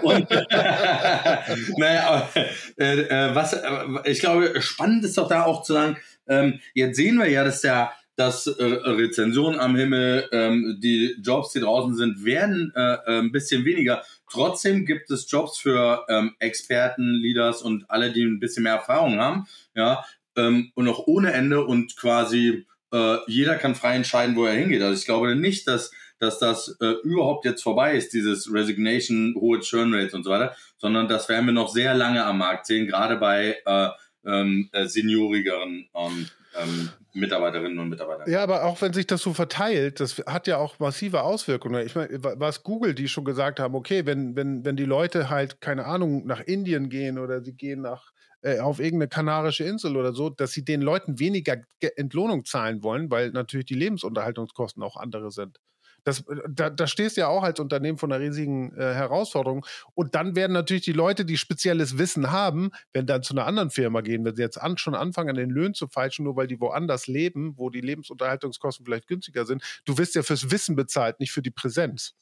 und, 0.02 0.30
naja, 1.78 2.30
äh, 2.76 3.00
äh, 3.00 3.34
was 3.34 3.54
äh, 3.54 3.68
ich 4.04 4.20
glaube, 4.20 4.62
spannend 4.62 5.04
ist 5.04 5.18
doch 5.18 5.26
da 5.26 5.42
auch 5.42 5.64
zu 5.64 5.72
sagen, 5.72 5.96
ähm, 6.28 6.60
jetzt 6.74 6.94
sehen 6.94 7.18
wir 7.18 7.28
ja, 7.28 7.42
dass 7.42 7.62
der 7.62 7.90
dass 8.16 8.46
äh, 8.46 8.62
Rezensionen 8.62 9.58
am 9.58 9.74
Himmel, 9.74 10.28
ähm, 10.30 10.78
die 10.80 11.16
Jobs, 11.20 11.50
die 11.50 11.58
draußen 11.58 11.96
sind, 11.96 12.24
werden 12.24 12.72
äh, 12.76 12.94
äh, 12.94 13.18
ein 13.18 13.32
bisschen 13.32 13.64
weniger. 13.64 14.04
Trotzdem 14.30 14.86
gibt 14.86 15.10
es 15.10 15.28
Jobs 15.28 15.58
für 15.58 16.06
ähm, 16.08 16.36
Experten, 16.38 17.14
Leaders 17.14 17.62
und 17.62 17.90
alle, 17.90 18.12
die 18.12 18.22
ein 18.22 18.38
bisschen 18.38 18.62
mehr 18.62 18.74
Erfahrung 18.74 19.18
haben, 19.18 19.48
ja, 19.74 20.04
ähm, 20.36 20.72
und 20.74 20.84
noch 20.84 21.06
ohne 21.06 21.32
Ende 21.32 21.64
und 21.64 21.96
quasi 21.96 22.66
äh, 22.92 23.16
jeder 23.26 23.56
kann 23.56 23.74
frei 23.74 23.96
entscheiden, 23.96 24.36
wo 24.36 24.44
er 24.44 24.54
hingeht. 24.54 24.82
Also 24.82 24.98
ich 24.98 25.06
glaube 25.06 25.34
nicht, 25.36 25.66
dass 25.66 25.90
dass 26.18 26.38
das 26.38 26.76
äh, 26.80 26.94
überhaupt 27.02 27.44
jetzt 27.44 27.62
vorbei 27.62 27.96
ist, 27.96 28.12
dieses 28.12 28.52
Resignation, 28.52 29.34
hohe 29.36 29.60
Churn 29.60 29.92
Rates 29.94 30.14
und 30.14 30.24
so 30.24 30.30
weiter, 30.30 30.54
sondern 30.78 31.08
das 31.08 31.28
werden 31.28 31.46
wir 31.46 31.52
noch 31.52 31.68
sehr 31.68 31.94
lange 31.94 32.24
am 32.24 32.38
Markt 32.38 32.66
sehen, 32.66 32.86
gerade 32.86 33.16
bei 33.16 33.58
äh, 33.64 33.88
ähm, 34.26 34.68
äh, 34.72 34.86
seniorigeren 34.86 35.88
ähm, 35.94 36.28
ähm, 36.56 36.90
Mitarbeiterinnen 37.12 37.78
und 37.78 37.90
Mitarbeitern. 37.90 38.30
Ja, 38.30 38.42
aber 38.42 38.64
auch 38.64 38.80
wenn 38.80 38.92
sich 38.92 39.06
das 39.06 39.22
so 39.22 39.34
verteilt, 39.34 40.00
das 40.00 40.18
hat 40.26 40.46
ja 40.46 40.56
auch 40.58 40.78
massive 40.78 41.22
Auswirkungen. 41.22 41.84
Ich 41.86 41.94
meine, 41.94 42.18
was 42.22 42.62
Google, 42.62 42.94
die 42.94 43.08
schon 43.08 43.24
gesagt 43.24 43.60
haben, 43.60 43.74
okay, 43.74 44.06
wenn, 44.06 44.34
wenn, 44.34 44.64
wenn 44.64 44.76
die 44.76 44.84
Leute 44.84 45.30
halt, 45.30 45.60
keine 45.60 45.84
Ahnung, 45.84 46.26
nach 46.26 46.40
Indien 46.40 46.88
gehen 46.88 47.18
oder 47.18 47.42
sie 47.42 47.54
gehen 47.54 47.82
nach 47.82 48.12
äh, 48.44 48.60
auf 48.60 48.78
irgendeine 48.78 49.08
kanarische 49.08 49.64
Insel 49.64 49.96
oder 49.96 50.12
so, 50.12 50.28
dass 50.28 50.52
sie 50.52 50.64
den 50.64 50.82
Leuten 50.82 51.18
weniger 51.18 51.62
Entlohnung 51.96 52.44
zahlen 52.44 52.82
wollen, 52.82 53.10
weil 53.10 53.30
natürlich 53.30 53.66
die 53.66 53.74
Lebensunterhaltungskosten 53.74 54.82
auch 54.82 54.96
andere 54.96 55.30
sind. 55.30 55.58
Das, 56.04 56.20
äh, 56.20 56.36
da, 56.48 56.68
da 56.68 56.86
stehst 56.86 57.16
du 57.16 57.22
ja 57.22 57.28
auch 57.28 57.42
als 57.42 57.58
Unternehmen 57.58 57.96
von 57.96 58.12
einer 58.12 58.22
riesigen 58.22 58.76
äh, 58.76 58.92
Herausforderung. 58.92 59.64
Und 59.94 60.14
dann 60.14 60.36
werden 60.36 60.52
natürlich 60.52 60.84
die 60.84 60.92
Leute, 60.92 61.24
die 61.24 61.38
spezielles 61.38 61.96
Wissen 61.96 62.30
haben, 62.30 62.70
wenn 62.92 63.06
dann 63.06 63.22
zu 63.22 63.32
einer 63.32 63.46
anderen 63.46 63.70
Firma 63.70 64.02
gehen, 64.02 64.24
wenn 64.24 64.36
sie 64.36 64.42
jetzt 64.42 64.60
an, 64.60 64.76
schon 64.76 64.94
anfangen, 64.94 65.30
an 65.30 65.36
den 65.36 65.50
Löhnen 65.50 65.72
zu 65.72 65.88
feilschen, 65.88 66.24
nur 66.24 66.36
weil 66.36 66.46
die 66.46 66.60
woanders 66.60 67.06
leben, 67.06 67.54
wo 67.56 67.70
die 67.70 67.80
Lebensunterhaltungskosten 67.80 68.84
vielleicht 68.84 69.08
günstiger 69.08 69.46
sind. 69.46 69.62
Du 69.86 69.96
wirst 69.96 70.14
ja 70.14 70.22
fürs 70.22 70.50
Wissen 70.50 70.76
bezahlt, 70.76 71.18
nicht 71.18 71.32
für 71.32 71.42
die 71.42 71.50
Präsenz. 71.50 72.14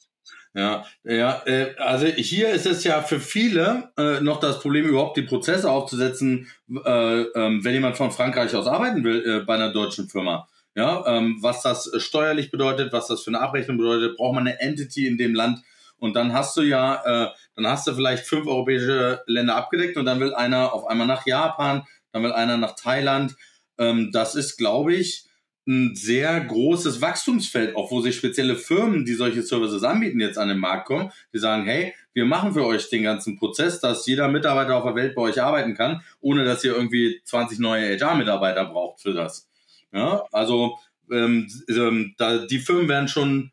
Ja, 0.55 0.85
ja, 1.03 1.41
äh, 1.45 1.75
also 1.77 2.05
hier 2.05 2.49
ist 2.49 2.67
es 2.67 2.83
ja 2.83 3.01
für 3.01 3.19
viele 3.19 3.91
äh, 3.97 4.21
noch 4.21 4.39
das 4.39 4.59
Problem, 4.59 4.85
überhaupt 4.85 5.17
die 5.17 5.23
Prozesse 5.23 5.69
aufzusetzen, 5.69 6.47
äh, 6.85 7.21
ähm, 7.21 7.63
wenn 7.63 7.73
jemand 7.73 7.97
von 7.97 8.11
Frankreich 8.11 8.55
aus 8.55 8.67
arbeiten 8.67 9.03
will 9.03 9.23
äh, 9.25 9.45
bei 9.45 9.55
einer 9.55 9.71
deutschen 9.73 10.09
Firma. 10.09 10.47
Ja, 10.75 11.05
ähm, 11.07 11.37
was 11.41 11.61
das 11.61 11.91
steuerlich 11.97 12.51
bedeutet, 12.51 12.93
was 12.93 13.07
das 13.07 13.23
für 13.23 13.31
eine 13.31 13.41
Abrechnung 13.41 13.77
bedeutet, 13.77 14.15
braucht 14.15 14.35
man 14.35 14.47
eine 14.47 14.59
Entity 14.59 15.07
in 15.07 15.17
dem 15.17 15.33
Land. 15.33 15.59
Und 15.97 16.15
dann 16.15 16.33
hast 16.33 16.55
du 16.57 16.61
ja, 16.61 17.01
äh, 17.03 17.29
dann 17.55 17.67
hast 17.67 17.87
du 17.87 17.93
vielleicht 17.93 18.25
fünf 18.25 18.45
europäische 18.47 19.23
Länder 19.25 19.55
abgedeckt 19.55 19.97
und 19.97 20.05
dann 20.05 20.19
will 20.19 20.33
einer 20.35 20.73
auf 20.73 20.85
einmal 20.87 21.07
nach 21.07 21.25
Japan, 21.25 21.83
dann 22.11 22.23
will 22.23 22.31
einer 22.31 22.57
nach 22.57 22.75
Thailand. 22.75 23.35
Ähm, 23.79 24.11
das 24.11 24.35
ist, 24.35 24.57
glaube 24.57 24.93
ich, 24.93 25.25
ein 25.65 25.95
sehr 25.95 26.41
großes 26.41 27.01
Wachstumsfeld, 27.01 27.75
auch 27.75 27.89
wo 27.89 28.01
sich 28.01 28.15
spezielle 28.15 28.55
Firmen, 28.55 29.05
die 29.05 29.13
solche 29.13 29.43
Services 29.43 29.83
anbieten, 29.83 30.19
jetzt 30.19 30.37
an 30.37 30.49
den 30.49 30.57
Markt 30.57 30.87
kommen, 30.87 31.11
die 31.33 31.39
sagen, 31.39 31.65
hey, 31.65 31.93
wir 32.13 32.25
machen 32.25 32.53
für 32.53 32.65
euch 32.65 32.89
den 32.89 33.03
ganzen 33.03 33.37
Prozess, 33.37 33.79
dass 33.79 34.05
jeder 34.05 34.27
Mitarbeiter 34.27 34.75
auf 34.75 34.83
der 34.83 34.95
Welt 34.95 35.15
bei 35.15 35.21
euch 35.21 35.41
arbeiten 35.41 35.73
kann, 35.73 36.01
ohne 36.19 36.43
dass 36.43 36.63
ihr 36.63 36.75
irgendwie 36.75 37.21
20 37.23 37.59
neue 37.59 37.97
HR-Mitarbeiter 37.97 38.65
braucht 38.65 39.01
für 39.01 39.13
das. 39.13 39.49
Ja, 39.93 40.23
also 40.31 40.77
ähm, 41.11 41.47
ähm, 41.69 42.15
da, 42.17 42.45
die 42.45 42.59
Firmen 42.59 42.89
werden 42.89 43.07
schon 43.07 43.51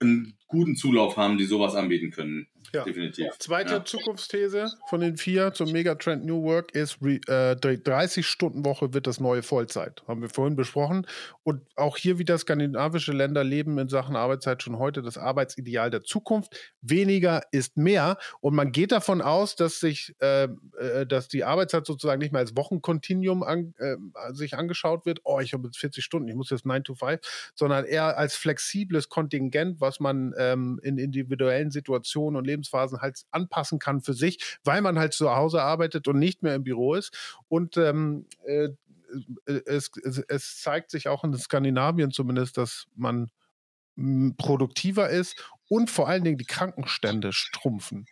einen 0.00 0.34
guten 0.46 0.76
Zulauf 0.76 1.16
haben, 1.16 1.38
die 1.38 1.44
sowas 1.44 1.74
anbieten 1.74 2.10
können. 2.10 2.46
Ja. 2.72 2.84
Definitiv. 2.84 3.36
Zweite 3.38 3.74
ja. 3.74 3.84
Zukunftsthese 3.84 4.70
von 4.88 5.00
den 5.00 5.16
vier 5.16 5.52
zum 5.52 5.72
Megatrend 5.72 6.24
New 6.24 6.42
Work 6.44 6.72
ist, 6.74 6.98
äh, 7.02 7.56
30-Stunden-Woche 7.56 8.94
wird 8.94 9.06
das 9.06 9.18
neue 9.18 9.42
Vollzeit. 9.42 10.02
Haben 10.06 10.22
wir 10.22 10.28
vorhin 10.28 10.56
besprochen. 10.56 11.06
Und 11.42 11.62
auch 11.76 11.96
hier 11.96 12.18
wieder 12.18 12.38
skandinavische 12.38 13.12
Länder 13.12 13.42
leben 13.42 13.78
in 13.78 13.88
Sachen 13.88 14.14
Arbeitszeit 14.14 14.62
schon 14.62 14.78
heute 14.78 15.02
das 15.02 15.18
Arbeitsideal 15.18 15.90
der 15.90 16.04
Zukunft. 16.04 16.56
Weniger 16.80 17.42
ist 17.50 17.76
mehr. 17.76 18.18
Und 18.40 18.54
man 18.54 18.70
geht 18.72 18.92
davon 18.92 19.20
aus, 19.20 19.56
dass 19.56 19.80
sich, 19.80 20.14
äh, 20.20 20.44
äh, 20.78 21.06
dass 21.06 21.28
die 21.28 21.44
Arbeitszeit 21.44 21.86
sozusagen 21.86 22.20
nicht 22.20 22.32
mehr 22.32 22.40
als 22.40 22.56
Wochenkontinuum 22.56 23.42
an, 23.42 23.74
äh, 23.78 23.96
sich 24.32 24.54
angeschaut 24.54 25.06
wird. 25.06 25.20
Oh, 25.24 25.40
ich 25.40 25.54
habe 25.54 25.66
jetzt 25.66 25.78
40 25.78 26.04
Stunden, 26.04 26.28
ich 26.28 26.36
muss 26.36 26.50
jetzt 26.50 26.66
9 26.66 26.84
to 26.84 26.94
5, 26.94 27.20
sondern 27.54 27.84
eher 27.84 28.16
als 28.16 28.36
flexibles 28.36 29.08
Kontingent, 29.08 29.80
was 29.80 29.98
man 29.98 30.34
ähm, 30.38 30.78
in 30.82 30.98
individuellen 30.98 31.70
Situationen 31.70 32.36
und 32.36 32.49
Lebensphasen 32.50 33.00
halt 33.00 33.22
anpassen 33.30 33.78
kann 33.78 34.00
für 34.00 34.14
sich, 34.14 34.58
weil 34.64 34.80
man 34.82 34.98
halt 34.98 35.12
zu 35.12 35.34
Hause 35.34 35.62
arbeitet 35.62 36.08
und 36.08 36.18
nicht 36.18 36.42
mehr 36.42 36.54
im 36.54 36.64
Büro 36.64 36.94
ist. 36.94 37.40
Und 37.48 37.76
ähm, 37.76 38.26
äh, 38.44 38.68
äh 39.46 39.60
es, 39.66 39.90
es, 40.04 40.18
es 40.28 40.60
zeigt 40.60 40.90
sich 40.90 41.08
auch 41.08 41.24
in 41.24 41.36
Skandinavien 41.36 42.12
zumindest, 42.12 42.56
dass 42.56 42.86
man 42.94 43.30
produktiver 44.38 45.10
ist 45.10 45.36
und 45.68 45.90
vor 45.90 46.08
allen 46.08 46.24
Dingen 46.24 46.38
die 46.38 46.44
Krankenstände 46.44 47.32
strumpfen. 47.32 48.06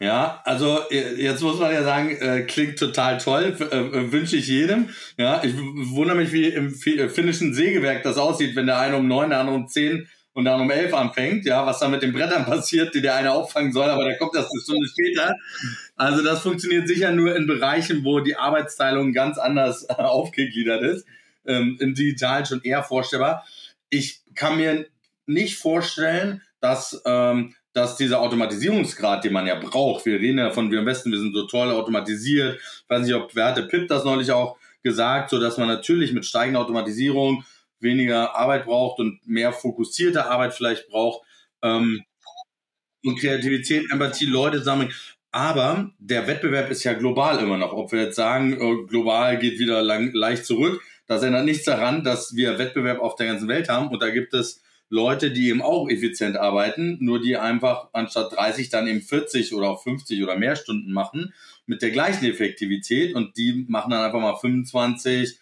Ja, 0.00 0.40
also 0.44 0.88
äh, 0.90 1.22
jetzt 1.22 1.42
muss 1.42 1.58
man 1.58 1.72
ja 1.72 1.84
sagen, 1.84 2.16
äh, 2.16 2.42
klingt 2.44 2.78
total 2.78 3.18
toll, 3.18 3.54
äh, 3.60 3.64
äh, 3.64 4.12
wünsche 4.12 4.36
ich 4.36 4.48
jedem. 4.48 4.88
Ja, 5.18 5.44
ich 5.44 5.54
wundere 5.54 6.16
mich, 6.16 6.32
wie 6.32 6.46
im 6.46 6.70
finnischen 6.70 7.52
Sägewerk 7.52 8.02
das 8.02 8.16
aussieht, 8.16 8.56
wenn 8.56 8.66
der 8.66 8.78
eine 8.78 8.96
um 8.96 9.06
neun, 9.06 9.28
der 9.28 9.40
andere 9.40 9.56
um 9.56 9.68
zehn 9.68 10.08
und 10.40 10.46
dann 10.46 10.58
um 10.58 10.70
elf 10.70 10.94
anfängt, 10.94 11.44
ja, 11.44 11.66
was 11.66 11.80
da 11.80 11.88
mit 11.88 12.00
den 12.00 12.14
Brettern 12.14 12.44
passiert, 12.46 12.94
die 12.94 13.02
der 13.02 13.14
eine 13.14 13.32
auffangen 13.32 13.72
soll, 13.72 13.90
aber 13.90 14.04
der 14.04 14.16
kommt 14.16 14.34
erst 14.34 14.50
eine 14.50 14.62
Stunde 14.62 14.88
später. 14.88 15.34
Also 15.96 16.24
das 16.24 16.40
funktioniert 16.40 16.88
sicher 16.88 17.12
nur 17.12 17.36
in 17.36 17.46
Bereichen, 17.46 18.04
wo 18.04 18.20
die 18.20 18.36
Arbeitsteilung 18.36 19.12
ganz 19.12 19.36
anders 19.36 19.86
aufgegliedert 19.90 20.82
ist. 20.82 21.06
Ähm, 21.46 21.76
Im 21.78 21.94
Digitalen 21.94 22.46
schon 22.46 22.62
eher 22.62 22.82
vorstellbar. 22.82 23.44
Ich 23.90 24.22
kann 24.34 24.56
mir 24.56 24.86
nicht 25.26 25.58
vorstellen, 25.58 26.40
dass, 26.60 27.02
ähm, 27.04 27.54
dass 27.74 27.98
dieser 27.98 28.22
Automatisierungsgrad, 28.22 29.24
den 29.24 29.34
man 29.34 29.46
ja 29.46 29.56
braucht, 29.56 30.06
wir 30.06 30.20
reden 30.20 30.38
ja 30.38 30.50
von 30.52 30.70
wir 30.70 30.78
am 30.78 30.86
besten, 30.86 31.12
wir 31.12 31.18
sind 31.18 31.34
so 31.34 31.46
toll 31.48 31.70
automatisiert. 31.70 32.58
Ich 32.58 32.88
weiß 32.88 33.02
nicht, 33.02 33.14
ob 33.14 33.34
wer 33.34 33.48
hatte 33.48 33.64
Pip 33.64 33.88
das 33.88 34.04
neulich 34.04 34.32
auch 34.32 34.56
gesagt, 34.82 35.28
so 35.28 35.38
dass 35.38 35.58
man 35.58 35.68
natürlich 35.68 36.14
mit 36.14 36.24
steigender 36.24 36.60
Automatisierung 36.60 37.44
weniger 37.80 38.34
Arbeit 38.36 38.64
braucht 38.64 38.98
und 38.98 39.20
mehr 39.26 39.52
fokussierte 39.52 40.26
Arbeit 40.26 40.54
vielleicht 40.54 40.88
braucht. 40.88 41.24
Ähm, 41.62 42.02
und 43.04 43.18
Kreativität, 43.18 43.90
Empathie, 43.90 44.26
Leute 44.26 44.62
sammeln. 44.62 44.92
Aber 45.32 45.90
der 45.98 46.26
Wettbewerb 46.26 46.70
ist 46.70 46.84
ja 46.84 46.92
global 46.92 47.38
immer 47.38 47.56
noch. 47.56 47.72
Ob 47.72 47.92
wir 47.92 48.02
jetzt 48.02 48.16
sagen, 48.16 48.52
äh, 48.54 48.86
global 48.86 49.38
geht 49.38 49.58
wieder 49.58 49.80
lang, 49.82 50.12
leicht 50.12 50.44
zurück, 50.44 50.82
das 51.06 51.22
ändert 51.22 51.44
nichts 51.44 51.64
daran, 51.64 52.04
dass 52.04 52.36
wir 52.36 52.58
Wettbewerb 52.58 53.00
auf 53.00 53.16
der 53.16 53.26
ganzen 53.26 53.48
Welt 53.48 53.68
haben. 53.68 53.88
Und 53.88 54.02
da 54.02 54.10
gibt 54.10 54.34
es 54.34 54.62
Leute, 54.88 55.30
die 55.30 55.48
eben 55.48 55.62
auch 55.62 55.88
effizient 55.88 56.36
arbeiten, 56.36 56.98
nur 57.00 57.20
die 57.20 57.36
einfach 57.36 57.88
anstatt 57.92 58.32
30 58.32 58.70
dann 58.70 58.88
eben 58.88 59.00
40 59.00 59.54
oder 59.54 59.70
auch 59.70 59.82
50 59.82 60.22
oder 60.22 60.36
mehr 60.36 60.56
Stunden 60.56 60.92
machen 60.92 61.32
mit 61.66 61.80
der 61.82 61.90
gleichen 61.90 62.24
Effektivität 62.24 63.14
und 63.14 63.36
die 63.36 63.64
machen 63.68 63.90
dann 63.90 64.04
einfach 64.04 64.20
mal 64.20 64.36
25, 64.36 65.38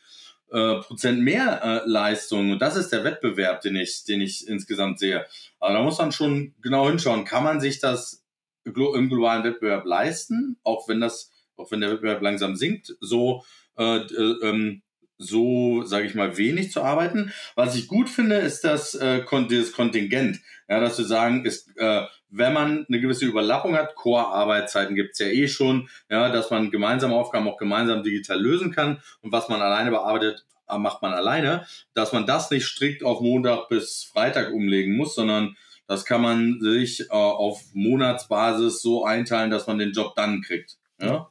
äh, 0.50 0.80
Prozent 0.80 1.20
mehr 1.20 1.62
äh, 1.62 1.88
Leistung. 1.88 2.50
Und 2.50 2.60
das 2.60 2.76
ist 2.76 2.90
der 2.90 3.04
Wettbewerb, 3.04 3.60
den 3.60 3.76
ich, 3.76 4.04
den 4.04 4.20
ich 4.20 4.46
insgesamt 4.48 4.98
sehe. 4.98 5.26
Aber 5.60 5.74
da 5.74 5.82
muss 5.82 5.98
man 5.98 6.12
schon 6.12 6.54
genau 6.62 6.88
hinschauen. 6.88 7.24
Kann 7.24 7.44
man 7.44 7.60
sich 7.60 7.80
das 7.80 8.24
im 8.64 9.08
globalen 9.08 9.44
Wettbewerb 9.44 9.86
leisten, 9.86 10.58
auch 10.62 10.88
wenn 10.88 11.00
das, 11.00 11.32
auch 11.56 11.70
wenn 11.70 11.80
der 11.80 11.90
Wettbewerb 11.90 12.22
langsam 12.22 12.56
sinkt, 12.56 12.94
so 13.00 13.44
äh, 13.78 13.98
äh, 13.98 14.36
ähm, 14.42 14.82
so, 15.18 15.82
sage 15.84 16.06
ich 16.06 16.14
mal, 16.14 16.36
wenig 16.36 16.70
zu 16.70 16.82
arbeiten. 16.82 17.32
Was 17.56 17.74
ich 17.74 17.88
gut 17.88 18.08
finde, 18.08 18.36
ist 18.36 18.62
das, 18.62 18.94
äh, 18.94 19.24
das 19.24 19.72
Kontingent. 19.72 20.40
Ja, 20.68 20.80
dass 20.80 20.98
wir 20.98 21.04
sagen, 21.04 21.44
ist, 21.44 21.76
äh, 21.76 22.04
wenn 22.30 22.52
man 22.52 22.84
eine 22.88 23.00
gewisse 23.00 23.24
Überlappung 23.24 23.76
hat, 23.76 23.94
Core-Arbeitszeiten 23.94 24.94
gibt's 24.94 25.18
ja 25.18 25.28
eh 25.28 25.48
schon, 25.48 25.88
ja, 26.10 26.30
dass 26.30 26.50
man 26.50 26.70
gemeinsame 26.70 27.14
Aufgaben 27.14 27.48
auch 27.48 27.56
gemeinsam 27.56 28.02
digital 28.02 28.40
lösen 28.40 28.72
kann 28.72 29.00
und 29.22 29.32
was 29.32 29.48
man 29.48 29.62
alleine 29.62 29.90
bearbeitet, 29.90 30.44
macht 30.70 31.00
man 31.00 31.14
alleine, 31.14 31.66
dass 31.94 32.12
man 32.12 32.26
das 32.26 32.50
nicht 32.50 32.66
strikt 32.66 33.02
auf 33.02 33.20
Montag 33.20 33.68
bis 33.70 34.04
Freitag 34.04 34.52
umlegen 34.52 34.96
muss, 34.96 35.14
sondern 35.14 35.56
Das 35.88 36.04
kann 36.04 36.20
man 36.20 36.60
sich 36.60 37.00
äh, 37.00 37.14
auf 37.14 37.62
Monatsbasis 37.72 38.82
so 38.82 39.04
einteilen, 39.04 39.50
dass 39.50 39.66
man 39.66 39.78
den 39.78 39.92
Job 39.92 40.14
dann 40.14 40.42
kriegt. 40.42 40.76
Ja? 41.00 41.30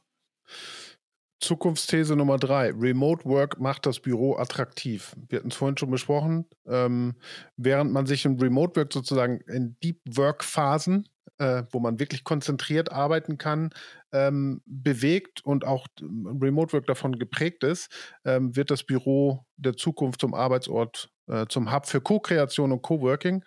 Zukunftsthese 1.40 2.16
Nummer 2.16 2.38
drei. 2.38 2.72
Remote 2.72 3.24
Work 3.24 3.60
macht 3.60 3.86
das 3.86 4.00
Büro 4.00 4.36
attraktiv. 4.36 5.14
Wir 5.28 5.38
hatten 5.38 5.48
es 5.48 5.56
vorhin 5.56 5.76
schon 5.76 5.90
besprochen. 5.90 6.46
Ähm, 6.66 7.14
während 7.56 7.92
man 7.92 8.06
sich 8.06 8.24
im 8.24 8.38
Remote 8.38 8.76
Work 8.76 8.92
sozusagen 8.92 9.40
in 9.42 9.76
Deep 9.82 10.00
Work 10.08 10.42
Phasen, 10.42 11.08
äh, 11.38 11.62
wo 11.70 11.78
man 11.78 12.00
wirklich 12.00 12.24
konzentriert 12.24 12.90
arbeiten 12.90 13.38
kann, 13.38 13.70
ähm, 14.12 14.62
bewegt 14.66 15.44
und 15.44 15.64
auch 15.64 15.86
Remote 16.00 16.72
Work 16.72 16.86
davon 16.86 17.18
geprägt 17.18 17.62
ist, 17.62 17.88
ähm, 18.24 18.56
wird 18.56 18.70
das 18.70 18.82
Büro 18.82 19.44
der 19.56 19.76
Zukunft 19.76 20.20
zum 20.20 20.34
Arbeitsort, 20.34 21.10
äh, 21.28 21.46
zum 21.48 21.72
Hub 21.72 21.86
für 21.86 22.00
Co-Kreation 22.00 22.72
und 22.72 22.82
Co-Working, 22.82 23.44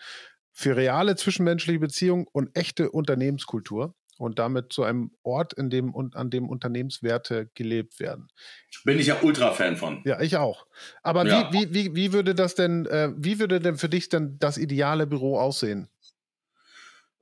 für 0.53 0.75
reale 0.75 1.15
zwischenmenschliche 1.15 1.79
Beziehungen 1.79 2.25
und 2.31 2.55
echte 2.55 2.91
Unternehmenskultur 2.91 3.95
und 4.21 4.39
damit 4.39 4.71
zu 4.71 4.83
einem 4.83 5.11
Ort, 5.23 5.53
in 5.53 5.69
dem 5.69 5.93
und 5.93 6.15
an 6.15 6.29
dem 6.29 6.47
Unternehmenswerte 6.47 7.49
gelebt 7.55 7.99
werden. 7.99 8.27
Bin 8.85 8.99
ich 8.99 9.07
ja 9.07 9.17
Ultra-Fan 9.21 9.77
von. 9.77 10.01
Ja, 10.05 10.21
ich 10.21 10.37
auch. 10.37 10.67
Aber 11.03 11.25
ja. 11.25 11.51
Wie, 11.51 11.73
wie, 11.73 11.73
wie, 11.73 11.95
wie 11.95 12.13
würde 12.13 12.35
das 12.35 12.55
denn, 12.55 12.85
äh, 12.85 13.09
wie 13.17 13.39
würde 13.39 13.59
denn 13.59 13.77
für 13.77 13.89
dich 13.89 14.09
denn 14.09 14.37
das 14.39 14.57
ideale 14.57 15.07
Büro 15.07 15.39
aussehen? 15.39 15.89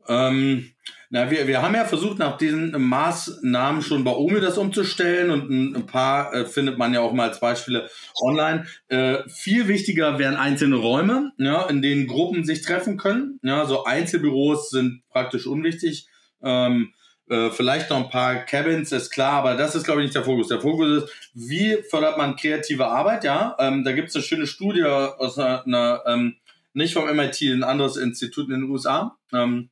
Ähm, 0.07 0.71
na, 1.11 1.31
wir, 1.31 1.47
wir 1.47 1.61
haben 1.61 1.75
ja 1.75 1.85
versucht, 1.85 2.19
nach 2.19 2.37
diesen 2.37 2.71
Maßnahmen 2.71 3.81
schon 3.81 4.03
bei 4.03 4.11
OMI 4.11 4.41
das 4.41 4.57
umzustellen 4.57 5.29
und 5.29 5.49
ein, 5.49 5.75
ein 5.75 5.85
paar 5.85 6.33
äh, 6.33 6.45
findet 6.45 6.77
man 6.77 6.93
ja 6.93 7.01
auch 7.01 7.13
mal 7.13 7.29
als 7.29 7.39
Beispiele 7.39 7.89
online. 8.21 8.65
Äh, 8.89 9.19
viel 9.29 9.67
wichtiger 9.67 10.19
wären 10.19 10.35
einzelne 10.35 10.77
Räume, 10.77 11.31
ja, 11.37 11.67
in 11.69 11.81
denen 11.81 12.07
Gruppen 12.07 12.43
sich 12.43 12.61
treffen 12.61 12.97
können. 12.97 13.39
Ja, 13.43 13.65
so 13.65 13.85
Einzelbüros 13.85 14.69
sind 14.69 15.03
praktisch 15.09 15.47
unwichtig. 15.47 16.07
Ähm, 16.43 16.93
äh, 17.29 17.51
vielleicht 17.51 17.89
noch 17.91 18.03
ein 18.03 18.09
paar 18.09 18.37
Cabins, 18.45 18.91
ist 18.91 19.11
klar, 19.11 19.33
aber 19.33 19.55
das 19.55 19.75
ist, 19.75 19.83
glaube 19.83 20.01
ich, 20.01 20.05
nicht 20.05 20.15
der 20.15 20.23
Fokus. 20.23 20.47
Der 20.47 20.61
Fokus 20.61 21.03
ist, 21.03 21.29
wie 21.33 21.77
fördert 21.89 22.17
man 22.17 22.35
kreative 22.35 22.87
Arbeit, 22.87 23.23
ja? 23.23 23.55
Ähm, 23.59 23.83
da 23.83 23.91
gibt 23.91 24.09
es 24.09 24.15
eine 24.15 24.23
schöne 24.23 24.47
Studie 24.47 24.83
aus 24.83 25.37
einer, 25.37 25.65
einer 25.65 26.03
ähm, 26.07 26.35
nicht 26.73 26.93
vom 26.93 27.05
MIT, 27.05 27.41
ein 27.41 27.63
anderes 27.63 27.97
Institut 27.97 28.49
in 28.49 28.61
den 28.61 28.69
USA. 28.69 29.17
Ähm, 29.31 29.69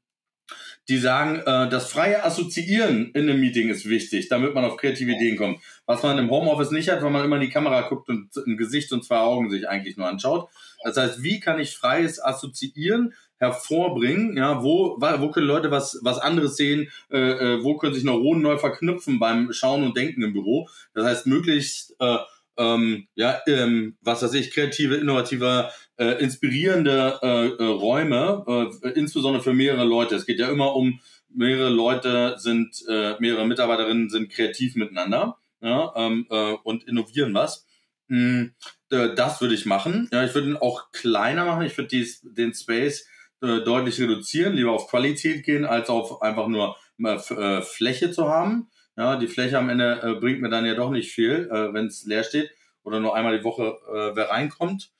die 0.88 0.98
sagen, 0.98 1.40
äh, 1.40 1.70
das 1.70 1.92
freie 1.92 2.24
Assoziieren 2.24 3.12
in 3.12 3.30
einem 3.30 3.42
Meeting 3.42 3.70
ist 3.70 3.90
wichtig, 3.90 4.30
damit 4.30 4.54
man 4.54 4.64
auf 4.64 4.78
kreative 4.78 5.12
Ideen 5.12 5.36
kommt. 5.36 5.60
Was 5.86 6.04
man 6.04 6.18
im 6.18 6.30
Homeoffice 6.30 6.72
nicht 6.72 6.90
hat, 6.90 7.02
weil 7.02 7.12
man 7.12 7.26
immer 7.26 7.36
in 7.36 7.42
die 7.42 7.50
Kamera 7.50 7.82
guckt 7.90 8.08
und 8.08 8.30
ein 8.36 8.56
Gesicht 8.56 8.94
und 8.94 9.04
zwei 9.04 9.18
Augen 9.18 9.50
sich 9.50 9.68
eigentlich 9.68 9.98
nur 9.98 10.08
anschaut. 10.08 10.50
Das 10.84 10.96
heißt, 10.96 11.24
wie 11.24 11.40
kann 11.40 11.60
ich 11.60 11.76
freies 11.76 12.24
Assoziieren 12.24 13.14
hervorbringen, 13.38 14.36
ja, 14.36 14.64
wo, 14.64 14.98
wo 15.00 15.32
können 15.32 15.48
Leute 15.48 15.72
was, 15.72 16.00
was 16.02 16.20
anderes 16.20 16.56
sehen, 16.56 16.90
äh, 17.12 17.18
äh, 17.18 17.64
wo 17.64 17.78
können 17.78 17.94
sich 17.94 18.04
Neuronen 18.04 18.42
neu 18.42 18.58
verknüpfen 18.58 19.20
beim 19.20 19.54
Schauen 19.54 19.84
und 19.84 19.96
Denken 19.96 20.24
im 20.24 20.34
Büro. 20.34 20.68
Das 20.94 21.06
heißt, 21.06 21.28
möglichst, 21.28 21.96
äh, 22.00 22.18
ähm, 22.58 23.08
ja, 23.16 23.40
ähm, 23.48 23.98
was 24.02 24.24
weiß 24.24 24.34
ich, 24.34 24.52
kreative, 24.52 24.96
innovative, 24.96 25.70
äh, 25.98 26.22
inspirierende 26.24 27.20
äh, 27.22 27.48
äh, 27.48 27.64
Räume, 27.64 28.72
äh, 28.84 28.90
insbesondere 28.90 29.44
für 29.44 29.54
mehrere 29.54 29.86
Leute. 29.86 30.16
Es 30.16 30.26
geht 30.26 30.40
ja 30.40 30.50
immer 30.50 30.76
um 30.76 31.00
mehrere 31.30 31.70
Leute 31.70 32.36
sind, 32.38 32.84
äh, 32.88 33.16
mehrere 33.20 33.46
Mitarbeiterinnen 33.46 34.10
sind 34.10 34.30
kreativ 34.30 34.76
miteinander 34.76 35.38
ja, 35.62 35.94
ähm, 35.96 36.26
äh, 36.30 36.54
und 36.64 36.88
innovieren 36.88 37.34
was. 37.34 37.66
Mm, 38.08 38.46
das 38.90 39.42
würde 39.42 39.54
ich 39.54 39.66
machen. 39.66 40.08
Ja, 40.14 40.24
ich 40.24 40.34
würde 40.34 40.50
ihn 40.50 40.56
auch 40.56 40.92
kleiner 40.94 41.44
machen. 41.44 41.66
Ich 41.66 41.78
würde 41.78 42.06
den 42.24 42.54
Space 42.54 43.06
äh, 43.42 43.62
deutlich 43.62 44.00
reduzieren, 44.00 44.54
lieber 44.54 44.72
auf 44.72 44.90
Qualität 44.90 45.44
gehen, 45.44 45.66
als 45.66 45.90
auf 45.90 46.22
einfach 46.22 46.48
nur 46.48 46.76
äh, 47.04 47.16
äh, 47.16 47.62
Fläche 47.62 48.12
zu 48.12 48.28
haben. 48.30 48.70
Ja, 48.96 49.16
die 49.16 49.28
Fläche 49.28 49.60
am 49.60 49.70
Ende 49.70 50.18
bringt 50.20 50.42
mir 50.42 50.50
dann 50.50 50.66
ja 50.66 50.74
doch 50.74 50.90
nicht 50.90 51.12
viel, 51.12 51.50
äh, 51.52 51.74
wenn 51.74 51.86
es 51.86 52.06
leer 52.06 52.24
steht 52.24 52.50
oder 52.84 53.00
nur 53.00 53.16
einmal 53.16 53.38
die 53.38 53.44
Woche 53.44 53.78
äh, 53.94 54.16
wer 54.16 54.30
reinkommt. 54.30 54.92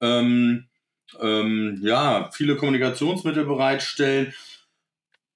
Ähm, 0.00 0.68
ähm, 1.20 1.78
ja, 1.82 2.30
viele 2.32 2.56
Kommunikationsmittel 2.56 3.44
bereitstellen. 3.44 4.32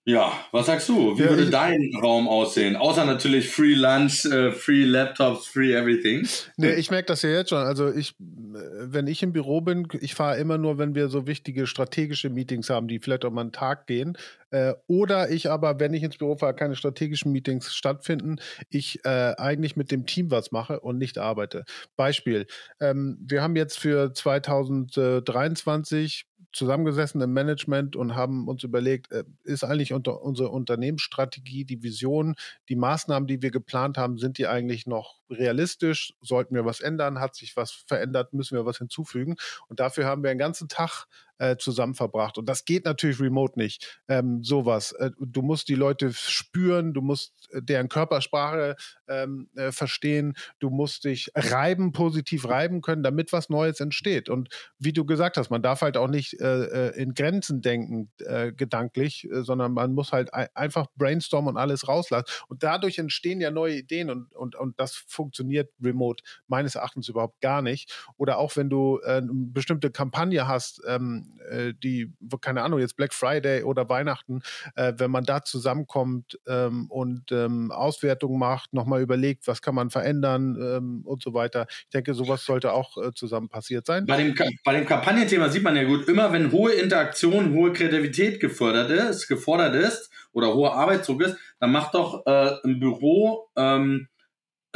Ja, 0.08 0.32
was 0.52 0.66
sagst 0.66 0.88
du? 0.88 1.18
Wie 1.18 1.22
ja, 1.22 1.30
würde 1.30 1.50
dein 1.50 1.90
Raum 2.00 2.28
aussehen? 2.28 2.76
Außer 2.76 3.04
natürlich 3.04 3.50
Free 3.50 3.74
Lunch, 3.74 4.24
äh, 4.26 4.52
Free 4.52 4.84
Laptops, 4.84 5.48
Free 5.48 5.74
Everything. 5.74 6.24
Nee, 6.56 6.74
ich 6.74 6.92
merke 6.92 7.06
das 7.06 7.22
ja 7.22 7.30
jetzt 7.30 7.50
schon. 7.50 7.58
Also 7.58 7.92
ich, 7.92 8.14
wenn 8.18 9.08
ich 9.08 9.24
im 9.24 9.32
Büro 9.32 9.62
bin, 9.62 9.88
ich 10.00 10.14
fahre 10.14 10.38
immer 10.38 10.58
nur, 10.58 10.78
wenn 10.78 10.94
wir 10.94 11.08
so 11.08 11.26
wichtige 11.26 11.66
strategische 11.66 12.30
Meetings 12.30 12.70
haben, 12.70 12.86
die 12.86 13.00
vielleicht 13.00 13.24
auch 13.24 13.32
mal 13.32 13.40
einen 13.40 13.50
Tag 13.50 13.88
gehen. 13.88 14.16
Äh, 14.50 14.74
oder 14.86 15.28
ich 15.28 15.50
aber, 15.50 15.80
wenn 15.80 15.92
ich 15.92 16.04
ins 16.04 16.18
Büro 16.18 16.36
fahre, 16.36 16.54
keine 16.54 16.76
strategischen 16.76 17.32
Meetings 17.32 17.74
stattfinden, 17.74 18.36
ich 18.70 19.04
äh, 19.04 19.34
eigentlich 19.36 19.74
mit 19.74 19.90
dem 19.90 20.06
Team 20.06 20.30
was 20.30 20.52
mache 20.52 20.78
und 20.78 20.98
nicht 20.98 21.18
arbeite. 21.18 21.64
Beispiel, 21.96 22.46
ähm, 22.78 23.18
wir 23.20 23.42
haben 23.42 23.56
jetzt 23.56 23.76
für 23.76 24.14
2023 24.14 26.26
zusammengesessen 26.52 27.20
im 27.20 27.32
Management 27.32 27.96
und 27.96 28.14
haben 28.14 28.48
uns 28.48 28.64
überlegt, 28.64 29.12
äh, 29.12 29.24
ist 29.44 29.64
eigentlich 29.64 29.92
unter 29.92 30.22
unsere 30.22 30.50
Unternehmensstrategie, 30.50 31.64
die 31.64 31.82
Vision, 31.82 32.34
die 32.68 32.76
Maßnahmen, 32.76 33.26
die 33.26 33.42
wir 33.42 33.50
geplant 33.50 33.98
haben, 33.98 34.18
sind 34.18 34.38
die 34.38 34.46
eigentlich 34.46 34.86
noch 34.86 35.20
realistisch? 35.30 36.14
Sollten 36.20 36.54
wir 36.54 36.64
was 36.64 36.80
ändern? 36.80 37.20
Hat 37.20 37.34
sich 37.34 37.56
was 37.56 37.72
verändert? 37.72 38.32
Müssen 38.32 38.56
wir 38.56 38.66
was 38.66 38.78
hinzufügen? 38.78 39.36
Und 39.68 39.80
dafür 39.80 40.06
haben 40.06 40.22
wir 40.22 40.30
einen 40.30 40.38
ganzen 40.38 40.68
Tag 40.68 41.06
äh, 41.38 41.56
zusammen 41.56 41.94
verbracht. 41.94 42.38
Und 42.38 42.48
das 42.48 42.64
geht 42.64 42.84
natürlich 42.84 43.20
remote 43.20 43.58
nicht. 43.58 44.00
Ähm, 44.08 44.42
sowas. 44.42 44.92
Äh, 44.92 45.10
du 45.18 45.42
musst 45.42 45.68
die 45.68 45.74
Leute 45.74 46.12
spüren, 46.12 46.94
du 46.94 47.02
musst 47.02 47.34
äh, 47.52 47.62
deren 47.62 47.88
Körpersprache 47.88 48.76
ähm, 49.08 49.48
äh, 49.54 49.72
verstehen, 49.72 50.34
du 50.58 50.70
musst 50.70 51.04
dich 51.04 51.30
reiben, 51.34 51.92
positiv 51.92 52.48
reiben 52.48 52.80
können, 52.80 53.02
damit 53.02 53.32
was 53.32 53.50
Neues 53.50 53.80
entsteht. 53.80 54.28
Und 54.28 54.48
wie 54.78 54.92
du 54.92 55.04
gesagt 55.04 55.36
hast, 55.36 55.50
man 55.50 55.62
darf 55.62 55.82
halt 55.82 55.96
auch 55.96 56.08
nicht 56.08 56.40
äh, 56.40 56.88
äh, 56.88 57.02
in 57.02 57.14
Grenzen 57.14 57.60
denken, 57.60 58.10
gedanklich, 58.56 59.28
sondern 59.30 59.72
man 59.72 59.92
muss 59.92 60.12
halt 60.12 60.32
einfach 60.32 60.86
brainstormen 60.96 61.54
und 61.54 61.56
alles 61.56 61.88
rauslassen. 61.88 62.26
Und 62.48 62.62
dadurch 62.62 62.98
entstehen 62.98 63.40
ja 63.40 63.50
neue 63.50 63.76
Ideen 63.76 64.10
und, 64.10 64.34
und, 64.34 64.56
und 64.56 64.78
das 64.80 65.04
funktioniert 65.16 65.72
remote 65.82 66.22
meines 66.46 66.74
Erachtens 66.74 67.08
überhaupt 67.08 67.40
gar 67.40 67.62
nicht. 67.62 67.92
Oder 68.16 68.38
auch 68.38 68.54
wenn 68.56 68.70
du 68.70 69.00
eine 69.02 69.28
bestimmte 69.32 69.90
Kampagne 69.90 70.46
hast, 70.46 70.82
ähm, 70.86 71.38
äh, 71.48 71.72
die, 71.82 72.12
keine 72.40 72.62
Ahnung, 72.62 72.78
jetzt 72.78 72.96
Black 72.96 73.12
Friday 73.12 73.62
oder 73.62 73.88
Weihnachten, 73.88 74.42
äh, 74.76 74.92
wenn 74.96 75.10
man 75.10 75.24
da 75.24 75.42
zusammenkommt 75.42 76.38
ähm, 76.46 76.86
und 76.90 77.32
ähm, 77.32 77.70
Auswertungen 77.72 78.38
macht, 78.38 78.72
nochmal 78.72 79.00
überlegt, 79.00 79.46
was 79.46 79.62
kann 79.62 79.74
man 79.74 79.90
verändern 79.90 80.56
ähm, 80.60 81.02
und 81.04 81.22
so 81.22 81.34
weiter. 81.34 81.66
Ich 81.68 81.90
denke, 81.90 82.14
sowas 82.14 82.44
sollte 82.44 82.72
auch 82.72 82.96
äh, 82.98 83.12
zusammen 83.14 83.48
passiert 83.48 83.86
sein. 83.86 84.06
Bei 84.06 84.16
dem, 84.16 84.34
bei 84.64 84.74
dem 84.74 84.86
Kampagnenthema 84.86 85.48
sieht 85.48 85.62
man 85.62 85.76
ja 85.76 85.84
gut, 85.84 86.08
immer 86.08 86.32
wenn 86.32 86.52
hohe 86.52 86.72
Interaktion, 86.72 87.54
hohe 87.54 87.72
Kreativität 87.72 88.40
gefordert 88.40 88.90
ist, 88.90 89.28
gefordert 89.28 89.74
ist 89.74 90.10
oder 90.32 90.54
hoher 90.54 90.74
Arbeitsdruck 90.74 91.22
ist, 91.22 91.36
dann 91.60 91.72
macht 91.72 91.94
doch 91.94 92.26
äh, 92.26 92.56
ein 92.64 92.78
Büro 92.78 93.48
ähm, 93.56 94.08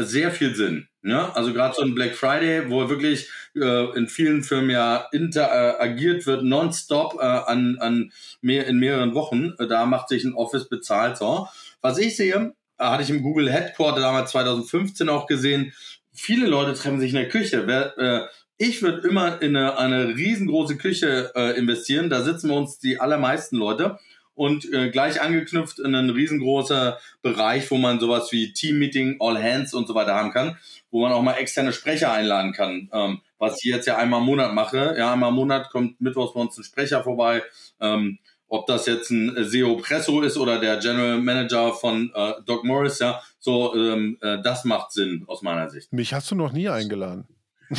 sehr 0.04 0.30
viel 0.30 0.54
Sinn. 0.54 0.88
Ja, 1.02 1.32
also 1.32 1.52
gerade 1.54 1.74
so 1.74 1.82
ein 1.82 1.94
Black 1.94 2.14
Friday, 2.14 2.68
wo 2.68 2.88
wirklich 2.90 3.30
äh, 3.56 3.96
in 3.96 4.06
vielen 4.06 4.42
Firmen 4.42 4.70
ja 4.70 5.06
interagiert 5.12 6.26
wird, 6.26 6.44
nonstop 6.44 7.14
äh, 7.18 7.24
an, 7.24 7.78
an 7.80 8.12
mehr, 8.42 8.66
in 8.66 8.78
mehreren 8.78 9.14
Wochen. 9.14 9.54
Äh, 9.58 9.66
da 9.66 9.86
macht 9.86 10.08
sich 10.08 10.24
ein 10.24 10.34
Office 10.34 10.68
bezahlt. 10.68 11.16
So. 11.16 11.48
Was 11.80 11.98
ich 11.98 12.16
sehe, 12.16 12.54
äh, 12.78 12.84
hatte 12.84 13.02
ich 13.02 13.10
im 13.10 13.22
Google 13.22 13.50
Headquarter 13.50 14.00
damals 14.00 14.32
2015 14.32 15.08
auch 15.08 15.26
gesehen, 15.26 15.72
viele 16.12 16.46
Leute 16.46 16.74
treffen 16.74 17.00
sich 17.00 17.10
in 17.10 17.16
der 17.16 17.28
Küche. 17.28 17.66
Wer, 17.66 17.96
äh, 17.98 18.26
ich 18.58 18.82
würde 18.82 19.08
immer 19.08 19.40
in 19.40 19.56
eine, 19.56 19.78
eine 19.78 20.08
riesengroße 20.08 20.76
Küche 20.76 21.32
äh, 21.34 21.58
investieren. 21.58 22.10
Da 22.10 22.22
sitzen 22.22 22.50
wir 22.50 22.56
uns 22.56 22.78
die 22.78 23.00
allermeisten 23.00 23.56
Leute 23.56 23.98
und 24.40 24.72
äh, 24.72 24.88
gleich 24.88 25.20
angeknüpft 25.20 25.80
in 25.80 25.94
einen 25.94 26.08
riesengroßer 26.08 26.98
Bereich, 27.20 27.70
wo 27.70 27.76
man 27.76 28.00
sowas 28.00 28.32
wie 28.32 28.54
Team-Meeting, 28.54 29.18
All 29.20 29.36
Hands 29.36 29.74
und 29.74 29.86
so 29.86 29.94
weiter 29.94 30.14
haben 30.14 30.30
kann, 30.30 30.56
wo 30.90 31.02
man 31.02 31.12
auch 31.12 31.20
mal 31.20 31.34
externe 31.34 31.74
Sprecher 31.74 32.10
einladen 32.10 32.54
kann. 32.54 32.88
Ähm, 32.90 33.20
was 33.38 33.58
ich 33.62 33.70
jetzt 33.70 33.84
ja 33.84 33.98
einmal 33.98 34.20
im 34.20 34.26
Monat 34.26 34.54
mache. 34.54 34.94
Ja, 34.96 35.12
einmal 35.12 35.28
im 35.28 35.34
Monat 35.34 35.68
kommt 35.68 36.00
mittwochs 36.00 36.32
bei 36.32 36.40
uns 36.40 36.56
ein 36.56 36.64
Sprecher 36.64 37.04
vorbei. 37.04 37.42
Ähm, 37.82 38.18
ob 38.48 38.66
das 38.66 38.86
jetzt 38.86 39.10
ein 39.10 39.36
SEO 39.44 39.76
Presso 39.76 40.22
ist 40.22 40.38
oder 40.38 40.58
der 40.58 40.78
General 40.78 41.18
Manager 41.18 41.74
von 41.74 42.10
äh, 42.14 42.32
Doc 42.46 42.64
Morris, 42.64 42.98
ja, 42.98 43.20
so 43.40 43.74
ähm, 43.74 44.16
äh, 44.22 44.38
das 44.42 44.64
macht 44.64 44.92
Sinn 44.92 45.24
aus 45.26 45.42
meiner 45.42 45.68
Sicht. 45.68 45.92
Mich 45.92 46.14
hast 46.14 46.30
du 46.30 46.34
noch 46.34 46.52
nie 46.52 46.70
eingeladen. 46.70 47.28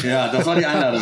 Ja, 0.03 0.31
das 0.31 0.45
war 0.45 0.55
die 0.55 0.65
Einladung 0.65 1.01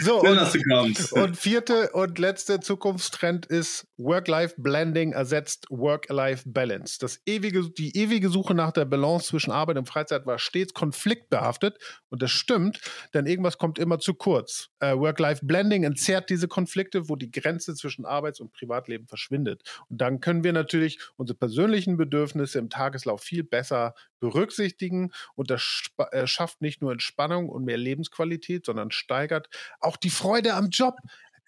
so, 0.00 0.20
Schön, 0.20 0.30
und, 0.30 0.36
dass 0.36 0.52
du 0.52 0.62
kommst. 0.62 1.12
Und 1.12 1.36
vierte 1.36 1.90
und 1.90 2.18
letzte 2.18 2.60
Zukunftstrend 2.60 3.44
ist 3.44 3.86
Work-Life-Blending 3.98 5.12
ersetzt 5.12 5.66
Work-Life-Balance. 5.68 6.98
Das 7.00 7.20
ewige, 7.26 7.68
die 7.70 7.94
ewige 7.96 8.30
Suche 8.30 8.54
nach 8.54 8.72
der 8.72 8.86
Balance 8.86 9.28
zwischen 9.28 9.50
Arbeit 9.50 9.76
und 9.76 9.88
Freizeit 9.88 10.24
war 10.24 10.38
stets 10.38 10.72
konfliktbehaftet 10.72 11.78
und 12.08 12.22
das 12.22 12.30
stimmt, 12.30 12.80
denn 13.12 13.26
irgendwas 13.26 13.58
kommt 13.58 13.78
immer 13.78 13.98
zu 13.98 14.14
kurz. 14.14 14.70
Äh, 14.80 14.96
Work-Life-Blending 14.96 15.84
entzerrt 15.84 16.30
diese 16.30 16.48
Konflikte, 16.48 17.08
wo 17.10 17.16
die 17.16 17.30
Grenze 17.30 17.74
zwischen 17.74 18.06
Arbeits- 18.06 18.40
und 18.40 18.52
Privatleben 18.52 19.06
verschwindet. 19.06 19.62
Und 19.90 20.00
dann 20.00 20.20
können 20.20 20.42
wir 20.42 20.54
natürlich 20.54 20.98
unsere 21.16 21.38
persönlichen 21.38 21.98
Bedürfnisse 21.98 22.58
im 22.58 22.70
Tageslauf 22.70 23.22
viel 23.22 23.44
besser 23.44 23.94
berücksichtigen 24.20 25.12
und 25.34 25.50
das 25.50 25.82
äh, 26.12 26.26
schafft 26.26 26.62
nicht 26.62 26.80
nur 26.80 26.93
Entspannung 26.94 27.48
und 27.48 27.64
mehr 27.64 27.76
Lebensqualität, 27.76 28.66
sondern 28.66 28.90
steigert 28.90 29.48
auch 29.80 29.96
die 29.96 30.10
Freude 30.10 30.54
am 30.54 30.70
Job. 30.70 30.96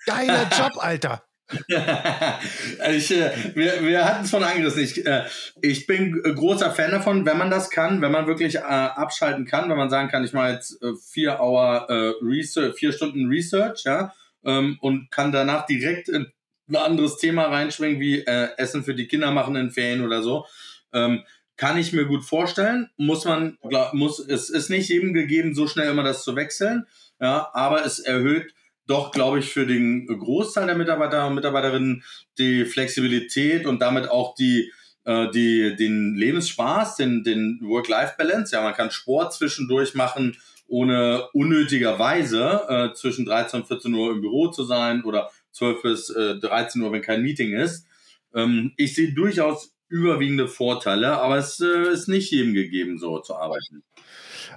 Geiler 0.05 0.49
Job, 0.59 0.73
Alter. 0.77 1.23
ich, 1.69 3.11
äh, 3.13 3.31
wir, 3.55 3.85
wir 3.85 4.05
hatten 4.05 4.25
es 4.25 4.31
von 4.31 4.43
angerissen. 4.43 4.83
Ich, 4.83 5.07
äh, 5.07 5.25
ich 5.63 5.87
bin 5.87 6.21
großer 6.21 6.73
Fan 6.73 6.91
davon, 6.91 7.25
wenn 7.25 7.39
man 7.39 7.51
das 7.51 7.71
kann, 7.71 8.03
wenn 8.03 8.11
man 8.11 8.27
wirklich 8.27 8.57
äh, 8.57 8.61
abschalten 8.61 9.45
kann, 9.47 9.71
wenn 9.71 9.77
man 9.77 9.91
sagen 9.91 10.09
kann, 10.09 10.25
ich 10.25 10.33
mache 10.33 10.53
jetzt 10.53 10.83
äh, 10.83 10.95
vier 10.97 11.39
Hour 11.39 11.87
äh, 11.89 12.13
Research, 12.21 12.75
vier 12.75 12.93
Stunden 12.93 13.29
Research, 13.29 13.85
ja, 13.85 14.13
ähm, 14.45 14.77
und 14.81 15.11
kann 15.13 15.31
danach 15.31 15.67
direkt 15.67 16.09
in 16.09 16.27
ein 16.69 16.77
anderes 16.77 17.17
Thema 17.19 17.45
reinschwingen, 17.45 18.01
wie 18.01 18.21
äh, 18.21 18.49
Essen 18.57 18.83
für 18.83 18.95
die 18.95 19.07
Kinder 19.07 19.31
machen 19.31 19.55
in 19.55 19.71
Ferien 19.71 20.05
oder 20.05 20.23
so. 20.23 20.47
Ähm, 20.93 21.23
kann 21.57 21.79
ich 21.79 21.92
mir 21.92 22.05
gut 22.05 22.25
vorstellen. 22.25 22.90
Muss 22.97 23.25
man, 23.25 23.59
muss, 23.92 24.19
es 24.19 24.51
ist 24.51 24.71
nicht 24.71 24.88
jedem 24.88 25.14
gegeben, 25.14 25.55
so 25.55 25.66
schnell 25.66 25.90
immer 25.90 26.03
das 26.03 26.25
zu 26.25 26.37
wechseln. 26.37 26.87
Ja, 27.21 27.51
aber 27.55 27.85
es 27.85 27.99
erhöht 27.99 28.55
doch, 28.87 29.11
glaube 29.11 29.40
ich, 29.40 29.53
für 29.53 29.66
den 29.66 30.07
Großteil 30.07 30.66
der 30.66 30.77
Mitarbeiter 30.77 31.27
und 31.27 31.35
Mitarbeiterinnen 31.35 32.05
die 32.38 32.64
Flexibilität 32.64 33.66
und 33.66 33.81
damit 33.81 34.09
auch 34.09 34.35
die, 34.35 34.73
äh, 35.05 35.31
die, 35.31 35.75
den 35.77 36.14
Lebensspaß, 36.14 36.97
den, 36.97 37.25
den 37.25 37.59
Work-Life-Balance. 37.62 38.55
Ja, 38.55 38.62
man 38.62 38.75
kann 38.75 38.90
Sport 38.90 39.35
zwischendurch 39.35 39.95
machen, 39.95 40.37
ohne 40.69 41.29
unnötigerweise 41.33 42.64
äh, 42.69 42.95
zwischen 42.95 43.25
13 43.25 43.61
und 43.62 43.66
14 43.66 43.95
Uhr 43.95 44.12
im 44.12 44.21
Büro 44.21 44.49
zu 44.49 44.64
sein 44.64 45.05
oder 45.05 45.31
12 45.53 45.83
bis 45.83 46.11
äh, 46.11 46.38
13 46.38 46.83
Uhr, 46.83 46.92
wenn 46.92 47.03
kein 47.03 47.23
Meeting 47.23 47.55
ist. 47.55 47.87
Ähm, 48.35 48.73
ich 48.77 48.95
sehe 48.95 49.12
durchaus 49.12 49.76
überwiegende 49.88 50.49
Vorteile, 50.49 51.18
aber 51.20 51.37
es 51.37 51.61
äh, 51.61 51.92
ist 51.92 52.09
nicht 52.09 52.31
jedem 52.31 52.55
gegeben, 52.55 52.99
so 52.99 53.18
zu 53.20 53.37
arbeiten. 53.37 53.85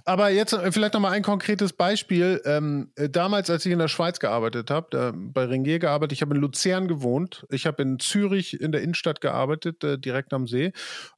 Aber 0.06 0.30
jetzt 0.30 0.54
äh, 0.54 0.72
vielleicht 0.72 0.94
nochmal 0.94 1.14
ein 1.14 1.24
konkretes 1.24 1.74
Beispiel. 1.74 2.42
Ähm, 2.46 2.92
äh, 2.96 3.10
damals, 3.10 3.50
als 3.50 3.66
ich 3.66 3.72
in 3.72 3.80
der 3.80 3.88
Schweiz 3.88 4.20
gearbeitet 4.20 4.72
habe, 4.72 5.14
bei 5.16 5.46
Ringier 5.46 5.80
gearbeitet, 5.80 6.14
ich 6.14 6.22
habe 6.22 6.36
in 6.36 6.42
Luzern 6.42 6.88
gewohnt, 6.88 7.46
ich 7.50 7.66
habe 7.66 7.82
in 7.84 8.00
Zürich 8.00 8.60
in 8.60 8.72
der 8.72 8.82
Innenstadt 8.82 9.22
gearbeitet, 9.22 9.84
äh, 9.84 9.98
direkt 9.98 10.34
am 10.34 10.48
See. 10.48 10.72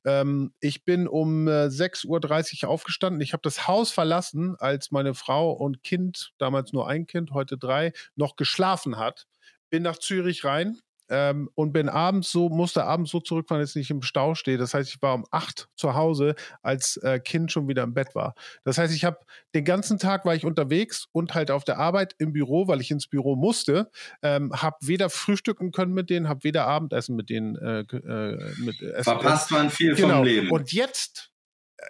Ähm, 0.06 0.54
ich 0.60 0.84
bin 0.84 1.08
um 1.08 1.48
äh, 1.48 1.68
6.30 1.68 2.64
Uhr 2.64 2.70
aufgestanden. 2.70 3.22
Ich 3.22 3.34
habe 3.34 3.42
das 3.44 3.68
Haus 3.68 3.92
verlassen, 3.92 4.56
als 4.60 4.92
meine 4.92 5.14
Frau 5.14 5.52
und 5.52 5.84
Kind, 5.84 6.32
damals 6.38 6.74
nur 6.74 6.88
ein 6.88 7.08
Kind, 7.08 7.32
heute 7.32 7.58
drei, 7.58 7.94
noch 8.16 8.36
geschlafen 8.36 8.98
hat. 8.98 9.28
Bin 9.70 9.84
nach 9.84 9.98
Zürich 9.98 10.44
rein, 10.44 10.80
ähm, 11.12 11.50
und 11.56 11.74
bin 11.74 11.90
abends 11.90 12.32
so, 12.32 12.50
musste 12.50 12.86
abends 12.86 13.12
so 13.12 13.20
zurückfahren, 13.20 13.62
dass 13.62 13.72
ich 13.72 13.76
nicht 13.76 13.92
im 13.92 14.02
Stau 14.02 14.34
stehe. 14.34 14.58
Das 14.58 14.74
heißt, 14.74 14.90
ich 14.90 15.02
war 15.02 15.14
um 15.14 15.26
acht 15.30 15.68
zu 15.76 15.94
Hause, 15.94 16.36
als 16.62 16.98
äh, 16.98 17.20
Kind 17.20 17.52
schon 17.52 17.68
wieder 17.68 17.84
im 17.84 17.94
Bett 17.94 18.16
war. 18.16 18.34
Das 18.64 18.78
heißt, 18.78 18.96
ich 18.96 19.04
habe 19.04 19.18
den 19.54 19.66
ganzen 19.66 20.00
Tag 20.00 20.26
war 20.26 20.34
ich 20.34 20.46
unterwegs 20.46 21.08
und 21.12 21.34
halt 21.34 21.52
auf 21.52 21.66
der 21.66 21.78
Arbeit 21.78 22.16
im 22.18 22.32
Büro, 22.32 22.68
weil 22.68 22.80
ich 22.80 22.90
ins 22.92 23.08
Büro 23.08 23.36
musste. 23.36 23.92
Ähm, 24.24 24.52
habe 24.54 24.78
weder 24.82 25.10
frühstücken 25.10 25.72
können 25.72 25.94
mit 25.94 26.10
denen, 26.10 26.30
habe 26.30 26.44
weder 26.44 26.66
Abendessen 26.66 27.16
mit 27.16 27.30
denen 27.30 27.56
äh, 27.58 27.82
äh, 27.82 28.54
mit 28.58 28.82
Essen. 28.82 29.04
Verpasst 29.04 29.52
man 29.52 29.70
viel 29.70 29.96
genau. 29.96 30.18
vom 30.18 30.24
Leben. 30.24 30.50
Und 30.50 30.72
jetzt 30.72 31.31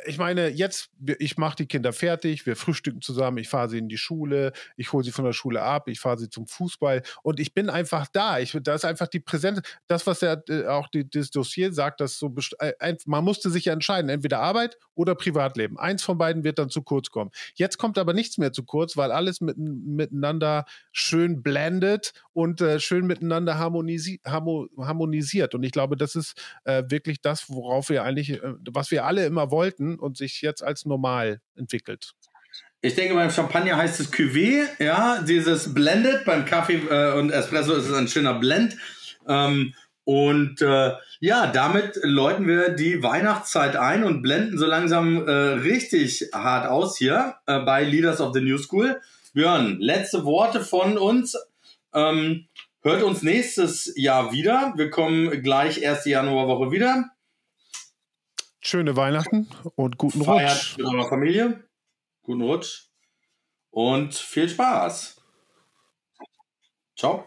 ich 0.05 0.17
meine, 0.17 0.49
jetzt, 0.49 0.89
ich 1.19 1.37
mache 1.37 1.57
die 1.57 1.65
Kinder 1.65 1.93
fertig, 1.93 2.45
wir 2.45 2.55
frühstücken 2.55 3.01
zusammen, 3.01 3.37
ich 3.37 3.49
fahre 3.49 3.69
sie 3.69 3.77
in 3.77 3.89
die 3.89 3.97
Schule, 3.97 4.53
ich 4.77 4.93
hole 4.93 5.03
sie 5.03 5.11
von 5.11 5.25
der 5.25 5.33
Schule 5.33 5.61
ab, 5.61 5.87
ich 5.87 5.99
fahre 5.99 6.17
sie 6.17 6.29
zum 6.29 6.47
Fußball 6.47 7.03
und 7.23 7.39
ich 7.39 7.53
bin 7.53 7.69
einfach 7.69 8.07
da. 8.07 8.39
Ich, 8.39 8.57
da 8.63 8.75
ist 8.75 8.85
einfach 8.85 9.07
die 9.07 9.19
Präsenz, 9.19 9.61
das, 9.87 10.07
was 10.07 10.19
der, 10.19 10.43
äh, 10.49 10.67
auch 10.67 10.87
die, 10.87 11.09
das 11.09 11.31
Dossier 11.31 11.73
sagt, 11.73 12.01
dass 12.01 12.17
so 12.17 12.33
äh, 12.59 12.95
man 13.05 13.23
musste 13.23 13.49
sich 13.49 13.65
ja 13.65 13.73
entscheiden, 13.73 14.09
entweder 14.09 14.39
Arbeit 14.39 14.77
oder 14.95 15.15
Privatleben. 15.15 15.77
Eins 15.77 16.03
von 16.03 16.17
beiden 16.17 16.43
wird 16.43 16.59
dann 16.59 16.69
zu 16.69 16.81
kurz 16.81 17.09
kommen. 17.09 17.31
Jetzt 17.55 17.77
kommt 17.77 17.97
aber 17.97 18.13
nichts 18.13 18.37
mehr 18.37 18.53
zu 18.53 18.63
kurz, 18.63 18.97
weil 18.97 19.11
alles 19.11 19.41
mit, 19.41 19.57
miteinander 19.57 20.65
schön 20.91 21.43
blendet 21.43 22.13
und 22.33 22.61
äh, 22.61 22.79
schön 22.79 23.05
miteinander 23.05 23.57
harmonisi 23.57 24.21
harmonisiert. 24.25 25.55
Und 25.55 25.63
ich 25.63 25.71
glaube, 25.71 25.97
das 25.97 26.15
ist 26.15 26.39
äh, 26.63 26.83
wirklich 26.87 27.21
das, 27.21 27.49
worauf 27.49 27.89
wir 27.89 28.03
eigentlich, 28.03 28.31
äh, 28.31 28.53
was 28.69 28.91
wir 28.91 29.05
alle 29.05 29.25
immer 29.25 29.51
wollten 29.51 29.80
selten 29.81 29.99
und 29.99 30.17
sich 30.17 30.41
jetzt 30.41 30.63
als 30.63 30.85
normal 30.85 31.41
entwickelt. 31.55 32.13
Ich 32.83 32.95
denke, 32.95 33.13
beim 33.13 33.29
Champagner 33.29 33.77
heißt 33.77 33.99
es 33.99 34.11
Cuvée, 34.11 34.65
ja, 34.79 35.21
dieses 35.21 35.73
Blended. 35.73 36.25
Beim 36.25 36.45
Kaffee 36.45 36.81
äh, 36.89 37.13
und 37.13 37.29
Espresso 37.29 37.73
ist 37.73 37.87
es 37.87 37.93
ein 37.93 38.07
schöner 38.07 38.35
Blend. 38.39 38.75
Ähm, 39.27 39.73
und 40.03 40.61
äh, 40.61 40.93
ja, 41.19 41.47
damit 41.47 41.99
läuten 42.01 42.47
wir 42.47 42.69
die 42.69 43.03
Weihnachtszeit 43.03 43.75
ein 43.75 44.03
und 44.03 44.23
blenden 44.23 44.57
so 44.57 44.65
langsam 44.65 45.27
äh, 45.27 45.31
richtig 45.31 46.29
hart 46.33 46.67
aus 46.67 46.97
hier 46.97 47.35
äh, 47.45 47.59
bei 47.59 47.83
Leaders 47.83 48.19
of 48.19 48.33
the 48.33 48.41
New 48.41 48.57
School. 48.57 48.99
Björn, 49.33 49.77
letzte 49.79 50.25
Worte 50.25 50.61
von 50.61 50.97
uns. 50.97 51.37
Ähm, 51.93 52.47
hört 52.81 53.03
uns 53.03 53.21
nächstes 53.21 53.93
Jahr 53.95 54.31
wieder. 54.31 54.73
Wir 54.75 54.89
kommen 54.89 55.43
gleich 55.43 55.83
erste 55.83 56.09
Januarwoche 56.09 56.71
wieder. 56.71 57.11
Schöne 58.63 58.95
Weihnachten 58.95 59.49
und 59.75 59.97
guten 59.97 60.23
Feiert 60.23 60.51
Rutsch. 60.51 60.77
mit 60.77 60.85
eurer 60.87 61.09
Familie. 61.09 61.67
Guten 62.21 62.41
Rutsch. 62.41 62.89
Und 63.71 64.13
viel 64.13 64.47
Spaß. 64.47 65.19
Ciao. 66.95 67.25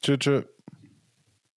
Tschüss. 0.00 0.18
tschüss. 0.18 0.44